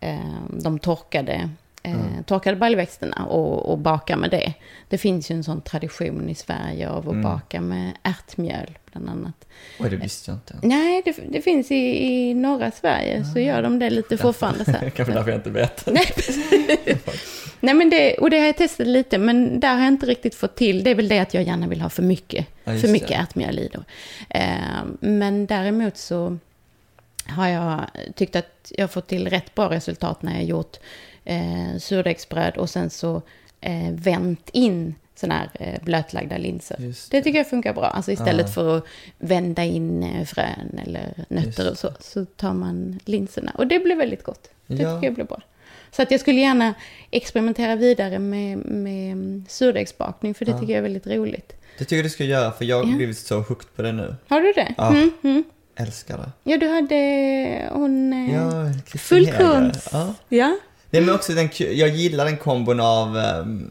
eh, 0.00 0.34
de 0.50 0.78
torkade, 0.78 1.50
eh, 1.84 2.22
torkade 2.26 2.56
baljväxterna 2.56 3.24
och, 3.24 3.70
och 3.72 3.78
bakar 3.78 4.16
med 4.16 4.30
det. 4.30 4.54
Det 4.88 4.98
finns 4.98 5.30
ju 5.30 5.34
en 5.34 5.44
sån 5.44 5.60
tradition 5.60 6.28
i 6.30 6.34
Sverige 6.34 6.88
av 6.88 7.10
att 7.10 7.22
baka 7.22 7.60
med 7.60 7.92
ärtmjöl 8.02 8.78
bland 8.92 9.08
annat. 9.08 9.46
Oj, 9.80 9.90
det 9.90 9.96
visste 9.96 10.30
jag 10.30 10.36
inte. 10.36 10.54
Nej, 10.62 11.02
det, 11.04 11.16
det 11.28 11.40
finns 11.40 11.70
i, 11.70 12.04
i 12.04 12.34
norra 12.34 12.70
Sverige 12.70 13.24
så 13.24 13.38
gör 13.40 13.62
de 13.62 13.78
det 13.78 13.90
lite 13.90 14.16
fortfarande 14.16 14.64
så 14.64 14.70
här. 14.70 14.90
Kanske 14.96 15.14
därför 15.14 15.30
jag 15.30 15.38
inte 15.38 15.50
vet. 15.50 15.86
Nej, 15.92 16.06
Nej 17.60 17.74
men 17.74 17.90
det, 17.90 18.14
och 18.18 18.30
det 18.30 18.38
har 18.38 18.46
jag 18.46 18.56
testat 18.56 18.86
lite, 18.86 19.18
men 19.18 19.60
där 19.60 19.74
har 19.74 19.80
jag 19.80 19.88
inte 19.88 20.06
riktigt 20.06 20.34
fått 20.34 20.56
till. 20.56 20.84
Det 20.84 20.90
är 20.90 20.94
väl 20.94 21.08
det 21.08 21.18
att 21.18 21.34
jag 21.34 21.42
gärna 21.42 21.66
vill 21.66 21.80
ha 21.80 21.88
för 21.88 22.02
mycket, 22.02 22.46
Ja, 22.64 22.76
för 22.76 22.88
mycket 22.88 23.08
det. 23.08 23.14
ärtmjöl 23.14 23.58
i 23.58 23.70
då. 23.72 23.84
Eh, 24.28 24.84
men 25.00 25.46
däremot 25.46 25.96
så 25.96 26.38
har 27.28 27.48
jag 27.48 27.80
tyckt 28.14 28.36
att 28.36 28.72
jag 28.76 28.82
har 28.82 28.88
fått 28.88 29.06
till 29.06 29.30
rätt 29.30 29.54
bra 29.54 29.70
resultat 29.70 30.22
när 30.22 30.34
jag 30.34 30.44
gjort 30.44 30.76
eh, 31.24 31.76
surdegsbröd 31.78 32.56
och 32.56 32.70
sen 32.70 32.90
så 32.90 33.22
eh, 33.60 33.90
vänt 33.92 34.48
in 34.52 34.94
sådana 35.16 35.34
här 35.34 35.48
eh, 35.54 35.82
blötlagda 35.84 36.36
linser. 36.38 36.76
Just 36.80 37.10
Det 37.10 37.22
tycker 37.22 37.38
jag 37.38 37.50
funkar 37.50 37.74
bra. 37.74 37.84
Alltså 37.86 38.12
istället 38.12 38.46
Ja. 38.46 38.52
för 38.52 38.76
att 38.78 38.84
vända 39.18 39.64
in 39.64 40.02
eh, 40.02 40.24
frön 40.24 40.80
eller 40.86 41.24
nötter 41.28 41.70
och 41.70 41.78
så, 41.78 41.92
så 42.00 42.24
tar 42.24 42.52
man 42.54 43.00
linserna. 43.04 43.52
Och 43.58 43.66
det 43.66 43.78
blir 43.78 43.96
väldigt 43.96 44.22
gott. 44.22 44.50
Det 44.66 44.82
Ja. 44.82 44.94
tycker 44.94 45.06
jag 45.06 45.14
blir 45.14 45.24
bra. 45.24 45.42
Så 45.90 46.02
att 46.02 46.10
jag 46.10 46.20
skulle 46.20 46.40
gärna 46.40 46.74
experimentera 47.10 47.76
vidare 47.76 48.18
med, 48.18 48.58
med 48.58 49.12
mm, 49.12 49.44
surdegsbakning, 49.48 50.34
för 50.34 50.44
det 50.44 50.52
tycker 50.60 50.72
jag 50.72 50.78
är 50.78 50.82
väldigt 50.82 51.06
roligt. 51.06 51.52
Det 51.78 51.84
tycker 51.84 51.96
jag 51.96 52.04
du 52.04 52.10
ska 52.10 52.24
göra, 52.24 52.52
för 52.52 52.64
jag 52.64 52.82
har 52.84 52.90
Ja. 52.90 52.96
blivit 52.96 53.18
så 53.18 53.40
hooked 53.40 53.76
på 53.76 53.82
det 53.82 53.92
nu. 53.92 54.14
Har 54.28 54.40
du 54.40 54.52
det? 54.52 54.74
Ja. 54.76 54.88
Mm, 54.88 55.10
mm. 55.22 55.44
Älskar 55.76 56.18
det. 56.18 56.50
Ja, 56.50 56.56
du 56.58 56.68
hade 56.68 57.68
hon... 57.72 58.12
eh, 58.12 58.34
Ja. 58.34 58.70
Ja. 59.90 60.14
Ja. 60.28 60.56
Nej, 60.94 61.02
men 61.02 61.14
också 61.14 61.32
den, 61.32 61.48
jag 61.58 61.88
gillar 61.88 62.24
den 62.24 62.36
kombon 62.36 62.80
av, 62.80 63.18
ehm, 63.18 63.70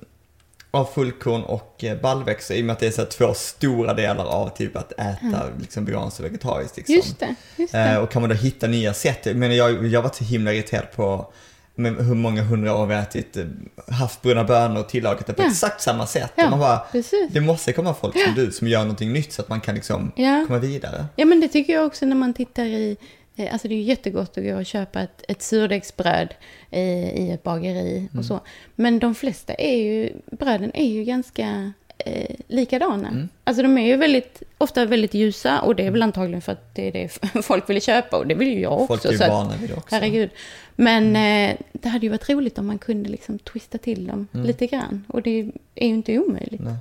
av 0.71 0.85
fullkorn 0.85 1.41
och 1.43 1.83
eh, 1.83 2.01
baljväxter 2.01 2.55
i 2.55 2.61
och 2.61 2.65
med 2.65 2.73
att 2.73 2.79
det 2.79 2.87
är 2.87 2.91
så 2.91 3.05
två 3.05 3.33
stora 3.33 3.93
delar 3.93 4.25
av 4.25 4.49
typ 4.57 4.75
att 4.77 4.91
äta 4.91 5.43
liksom 5.61 5.85
veganskt 5.85 6.19
och 6.19 6.25
vegetariskt. 6.25 6.77
Liksom. 6.77 6.95
Just 6.95 7.19
det. 7.19 7.35
Just 7.55 7.73
det. 7.73 7.79
Eh, 7.79 7.97
och 7.97 8.11
kan 8.11 8.21
man 8.21 8.29
då 8.29 8.35
hitta 8.35 8.67
nya 8.67 8.93
sätt. 8.93 9.35
Men 9.35 9.55
jag, 9.55 9.87
jag 9.87 10.01
varit 10.01 10.15
så 10.15 10.23
himla 10.23 10.53
irriterad 10.53 10.91
på 10.95 11.31
med 11.75 11.95
hur 11.95 12.15
många 12.15 12.41
hundra 12.43 12.75
år 12.75 12.85
vi 12.85 12.93
har 12.95 13.01
ätit 13.01 13.37
eh, 13.37 13.45
havsbruna 13.87 14.43
bönor 14.43 14.79
och 14.79 14.89
tillagat 14.89 15.27
det 15.27 15.33
på 15.33 15.41
Ja. 15.43 15.47
exakt 15.47 15.81
samma 15.81 16.07
sätt. 16.07 16.31
Ja, 16.35 16.49
man 16.49 16.59
bara, 16.59 16.77
precis. 16.91 17.29
det 17.31 17.41
måste 17.41 17.73
komma 17.73 17.93
folk 17.93 18.13
som 18.25 18.33
du 18.35 18.51
som 18.51 18.67
gör 18.67 18.79
någonting 18.81 19.13
nytt 19.13 19.33
så 19.33 19.41
att 19.41 19.49
man 19.49 19.61
kan 19.61 19.75
liksom 19.75 20.11
Ja. 20.15 20.43
komma 20.47 20.59
vidare. 20.59 21.05
Ja, 21.15 21.25
men 21.25 21.39
det 21.39 21.47
tycker 21.47 21.73
jag 21.73 21.85
också 21.85 22.05
när 22.05 22.15
man 22.15 22.33
tittar 22.33 22.63
i... 22.65 22.97
eh, 23.35 23.53
Alltså 23.53 23.67
det 23.67 23.73
är 23.73 23.77
ju 23.77 23.83
jättegott 23.83 24.37
att 24.37 24.43
gå 24.43 24.55
och 24.55 24.65
köpa 24.65 25.01
ett, 25.01 25.23
ett 25.27 25.41
surdegsbröd 25.41 26.33
i, 26.71 26.79
i 26.81 27.31
ett 27.31 27.43
bageri 27.43 27.97
Mm. 27.97 28.19
och 28.19 28.25
så. 28.25 28.39
Men 28.75 28.99
de 28.99 29.15
flesta 29.15 29.53
är 29.53 29.75
ju, 29.77 30.13
bröden 30.31 30.71
är 30.73 30.85
ju 30.87 31.03
ganska 31.03 31.71
eh, 31.97 32.35
likadana. 32.47 33.07
Mm. 33.07 33.29
Alltså 33.43 33.63
de 33.63 33.77
är 33.77 33.85
ju 33.87 33.97
väldigt, 33.97 34.43
ofta 34.57 34.85
väldigt 34.85 35.13
ljusa 35.13 35.61
och 35.61 35.75
det 35.75 35.85
är 35.85 35.91
väl 35.91 36.01
antagligen 36.01 36.41
för 36.41 36.51
att 36.51 36.75
det 36.75 36.87
är 36.87 36.91
det 36.91 37.09
folk 37.45 37.69
vill 37.69 37.81
köpa 37.81 38.17
och 38.17 38.27
det 38.27 38.35
vill 38.35 38.47
ju 38.53 38.59
jag 38.59 38.73
också. 38.81 38.87
Folk 38.87 39.05
är 39.05 39.11
ju 39.11 39.17
vana 39.17 39.57
vid 39.57 39.69
det 39.69 39.75
också. 39.75 39.95
Herregud. 39.95 40.29
Men 40.75 41.15
eh, 41.15 41.55
det 41.71 41.89
hade 41.89 42.05
ju 42.05 42.09
varit 42.09 42.29
roligt 42.29 42.57
om 42.57 42.67
man 42.67 42.77
kunde 42.77 43.09
liksom 43.09 43.39
twista 43.39 43.77
till 43.77 44.07
dem 44.07 44.27
lite 44.31 44.67
grann. 44.67 45.05
Och 45.07 45.21
det 45.21 45.29
är 45.29 45.43
ju 45.43 45.51
inte 45.75 46.19
omöjligt. 46.19 46.61
Mm. 46.61 46.73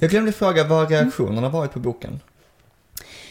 Jag 0.00 0.10
glömde 0.10 0.32
fråga 0.32 0.64
vad 0.64 0.86
Mm. 0.86 1.00
reaktionerna 1.04 1.48
varit 1.48 1.72
på 1.72 1.78
boken. 1.78 2.20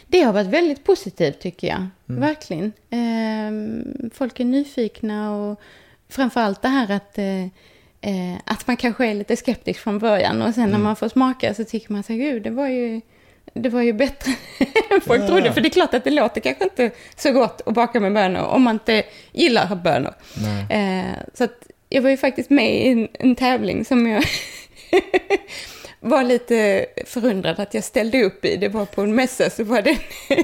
Det 0.08 0.22
har 0.22 0.34
varit 0.34 0.48
väldigt 0.48 0.84
positivt 0.84 1.40
tycker 1.40 1.68
jag. 1.68 1.88
Mm. 2.10 2.22
Verkligen. 2.22 2.74
Ehm, 2.90 4.10
folk 4.14 4.40
är 4.40 4.46
nyfikna 4.46 5.36
och 5.36 5.62
framförallt 6.10 6.62
det 6.62 6.68
här 6.68 6.92
att, 6.92 7.18
eh, 7.18 7.44
eh, 8.02 8.38
att 8.46 8.68
man 8.68 8.78
kanske 8.78 9.06
är 9.08 9.14
lite 9.14 9.36
skeptisk 9.36 9.80
från 9.80 10.00
början 10.00 10.42
och 10.42 10.54
sen 10.54 10.64
Mm. 10.64 10.72
när 10.72 10.80
man 10.80 10.96
får 10.96 11.10
smaka 11.10 11.54
så 11.54 11.64
tycker 11.64 11.94
man 11.94 12.04
så 12.04 12.14
gud, 12.14 12.44
det 12.44 12.50
var 12.50 12.68
ju, 12.68 13.02
det 13.54 13.70
var 13.70 13.82
ju 13.82 13.94
bättre 13.94 14.32
än 14.90 15.02
folk 15.06 15.22
Ja. 15.22 15.28
trodde. 15.28 15.54
För 15.54 15.62
det 15.62 15.68
är 15.68 15.70
klart 15.70 15.94
att 15.94 16.04
det 16.04 16.12
låter 16.12 16.42
kanske 16.42 16.64
inte 16.64 16.92
så 17.16 17.32
gott 17.32 17.62
att 17.66 17.74
baka 17.74 18.00
med 18.00 18.14
bönor 18.14 18.42
om 18.42 18.62
man 18.64 18.76
inte 18.76 19.04
gillar 19.32 19.76
bönor. 19.76 20.14
Nej. 20.70 21.00
Eh, 21.00 21.14
så 21.34 21.44
att 21.44 21.68
jag 21.90 22.02
var 22.02 22.10
ju 22.10 22.18
faktiskt 22.18 22.50
med 22.50 22.76
i 22.76 22.88
en, 22.88 23.08
en 23.14 23.36
tävling 23.36 23.86
som 23.86 24.08
jag 24.08 24.24
var 26.08 26.24
lite 26.24 26.86
förundrad 27.06 27.60
att 27.60 27.74
jag 27.74 27.84
ställde 27.84 28.24
upp 28.24 28.46
i. 28.46 28.58
Det 28.58 28.70
var 28.70 28.86
på 28.86 29.02
en 29.02 29.16
mässa 29.16 29.50
så 29.50 29.64
var 29.64 29.82
det 29.82 29.98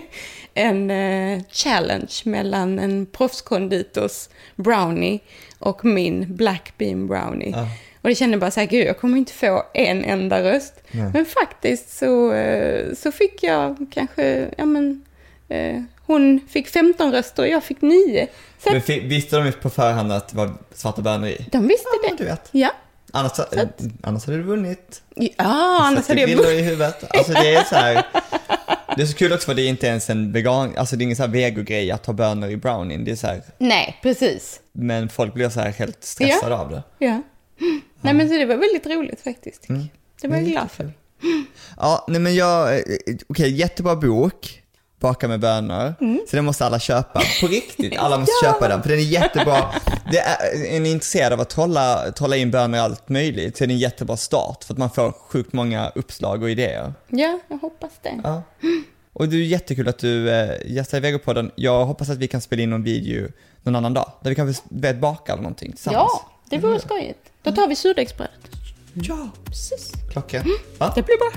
en 0.53 0.91
eh, 0.91 1.41
challenge 1.51 2.13
mellan 2.23 2.79
en 2.79 3.05
proffskonditors 3.05 4.29
brownie 4.55 5.19
och 5.59 5.85
min 5.85 6.35
black 6.35 6.73
bean 6.77 7.07
brownie. 7.07 7.51
Ja. 7.55 7.67
Och 8.01 8.09
det 8.09 8.15
kände 8.15 8.37
bara 8.37 8.51
så 8.51 8.59
här, 8.59 8.67
gud 8.67 8.87
jag 8.87 8.97
kommer 8.99 9.17
inte 9.17 9.33
få 9.33 9.63
en 9.73 10.03
enda 10.03 10.43
röst. 10.43 10.73
Nej. 10.91 11.11
Men 11.13 11.25
faktiskt 11.25 11.97
så, 11.97 12.33
eh, 12.33 12.93
så 12.95 13.11
fick 13.11 13.43
jag 13.43 13.85
kanske, 13.93 14.47
ja 14.57 14.65
men, 14.65 15.03
eh, 15.49 15.81
hon 16.05 16.39
fick 16.49 16.67
15 16.67 17.11
röster 17.11 17.43
och 17.43 17.49
jag 17.49 17.63
fick 17.63 17.81
9. 17.81 18.27
Så 18.63 18.69
Men 18.69 18.77
att 18.77 18.85
fi- 18.85 18.99
visste 19.07 19.37
de 19.37 19.51
på 19.51 19.69
förhand 19.69 20.11
att 20.11 20.27
det 20.27 20.37
var 20.37 20.53
svarta 20.73 21.01
bönor 21.01 21.27
i? 21.27 21.45
de 21.51 21.67
visste 21.67 21.87
Ja, 22.03 22.09
det. 22.09 22.15
du 22.23 22.29
vet. 22.29 22.49
Ja. 22.51 22.69
Annars, 23.15 23.39
att- 23.39 23.81
annars 24.03 24.25
hade 24.25 24.37
du 24.37 24.43
vunnit. 24.43 25.01
Ja, 25.15 25.33
annars 25.81 26.07
hade 26.07 26.19
jag 26.21 26.29
bilder 26.29 26.51
i 26.53 26.61
huvudet. 26.61 27.15
Alltså 27.17 27.33
det 27.33 27.55
är 27.55 27.63
så 27.63 27.75
här. 27.75 28.05
Det 28.95 29.01
är 29.01 29.05
så 29.05 29.13
kul 29.17 29.33
också 29.33 29.45
för 29.45 29.53
det 29.55 29.61
är 29.61 29.69
inte 29.69 29.87
ens 29.87 30.09
en 30.09 30.31
vegan, 30.31 30.77
alltså 30.77 30.95
det 30.95 31.01
är 31.01 31.03
ingen 31.03 31.15
så 31.15 31.23
här 31.23 31.29
vegogrej 31.29 31.91
att 31.91 32.05
ha 32.05 32.13
bönor 32.13 32.49
i 32.49 32.57
brownien. 32.57 33.03
Det 33.05 33.11
är 33.11 33.15
så 33.15 33.27
här, 33.27 33.41
Nej, 33.57 33.99
precis. 34.01 34.59
men 34.71 35.09
folk 35.09 35.33
blir 35.33 35.49
så 35.49 35.59
här 35.59 35.69
helt 35.71 36.03
stressade 36.03 36.55
av 36.55 36.69
det. 36.69 36.83
Ja. 36.99 37.21
Nej, 38.01 38.13
men 38.13 38.27
så 38.29 38.33
det 38.33 38.45
var 38.45 38.55
väldigt 38.55 38.85
roligt 38.87 39.21
faktiskt. 39.21 39.69
Mm. 39.69 39.83
Det 40.21 40.27
var 40.27 40.35
jag 40.35 40.45
glad 40.45 40.71
för. 40.71 40.91
Ja, 41.77 42.05
nej 42.07 42.21
men 42.21 42.35
jag, 42.35 42.73
eh, 42.75 42.81
okej 43.27 43.51
jättebra 43.51 43.95
bok, 43.95 44.62
Baka 45.03 45.27
med 45.27 45.39
bönor, 45.39 45.93
så 46.29 46.35
den 46.35 46.45
måste 46.45 46.65
alla 46.65 46.79
köpa. 46.79 47.21
På 47.41 47.47
riktigt, 47.47 47.97
alla 47.97 48.17
måste 48.17 48.33
köpa 48.45 48.67
den, 48.67 48.81
för 48.81 48.89
den 48.89 48.99
är 48.99 49.03
jättebra. 49.03 49.73
Det 50.11 50.17
är, 50.17 50.75
är 50.75 50.79
ni 50.79 50.91
intresserade 50.91 51.35
av 51.35 51.41
att 51.41 51.49
trolla, 51.49 52.11
trolla 52.11 52.35
in 52.35 52.51
bönor 52.51 52.77
i 52.77 52.79
allt 52.79 53.09
möjligt, 53.09 53.57
så 53.57 53.63
är 53.63 53.67
det 53.67 53.73
en 53.73 53.77
jättebra 53.79 54.17
start, 54.17 54.63
för 54.63 54.73
att 54.73 54.77
man 54.77 54.89
får 54.89 55.11
sjukt 55.11 55.53
många 55.53 55.91
uppslag 55.95 56.43
och 56.43 56.49
idéer. 56.49 56.93
Ja, 57.07 57.39
jag 57.47 57.57
hoppas 57.57 57.91
det. 58.01 58.19
Ja. 58.23 58.43
Och 59.13 59.27
det 59.29 59.35
är 59.35 59.39
jättekul 59.39 59.87
att 59.87 59.97
du 59.97 60.29
äh, 60.29 60.49
gästar 60.65 60.99
Vegopodden. 60.99 61.51
Jag 61.55 61.85
hoppas 61.85 62.09
att 62.09 62.17
vi 62.17 62.27
kan 62.27 62.41
spela 62.41 62.61
in 62.61 62.69
någon 62.69 62.83
video 62.83 63.27
någon 63.63 63.75
annan 63.75 63.93
dag, 63.93 64.11
där 64.21 64.29
vi 64.29 64.35
kan 64.35 64.53
vet, 64.69 64.97
baka 64.99 65.31
eller 65.31 65.43
någonting 65.43 65.71
tillsammans. 65.71 66.11
Ja, 66.13 66.31
det 66.49 66.57
vore 66.57 66.79
skojigt. 66.79 67.19
Då 67.43 67.51
tar 67.51 67.67
vi 67.67 67.75
surdegsbrödet. 67.75 68.39
Ja, 68.93 69.29
Precis. 69.45 69.91
klockan. 70.11 70.43
Ja. 70.79 70.91
Det 70.95 71.01
blir 71.01 71.17
bra. 71.17 71.31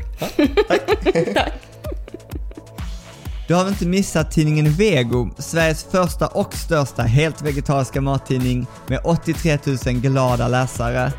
Tack. 1.34 1.52
Du 3.46 3.54
har 3.54 3.64
väl 3.64 3.72
inte 3.72 3.86
missat 3.86 4.30
tidningen 4.30 4.72
Vego, 4.72 5.30
Sveriges 5.38 5.84
första 5.84 6.26
och 6.26 6.54
största 6.54 7.02
helt 7.02 7.42
vegetariska 7.42 8.00
mattidning 8.00 8.66
med 8.86 9.00
83 9.04 9.58
000 9.64 9.76
glada 9.94 10.48
läsare. 10.48 11.12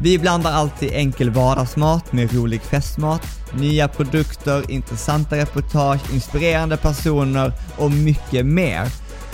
Vi 0.00 0.18
blandar 0.18 0.52
alltid 0.52 0.92
enkel 0.92 1.30
vardagsmat 1.30 2.12
med 2.12 2.34
rolig 2.34 2.62
festmat, 2.62 3.22
nya 3.54 3.88
produkter, 3.88 4.70
intressanta 4.70 5.36
reportage, 5.36 6.14
inspirerande 6.14 6.76
personer 6.76 7.52
och 7.76 7.92
mycket 7.92 8.46
mer. 8.46 8.88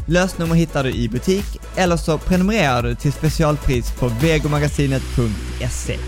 Lösnummer 0.07 0.55
hittar 0.55 0.85
du 0.85 0.91
i 0.91 1.09
butik 1.09 1.61
eller 1.77 1.97
så 1.97 2.19
prenumererar 2.19 2.83
du 2.83 2.95
till 2.95 3.13
specialpris 3.13 3.91
på 3.91 4.09
vegomagasinet.se. 4.09 5.99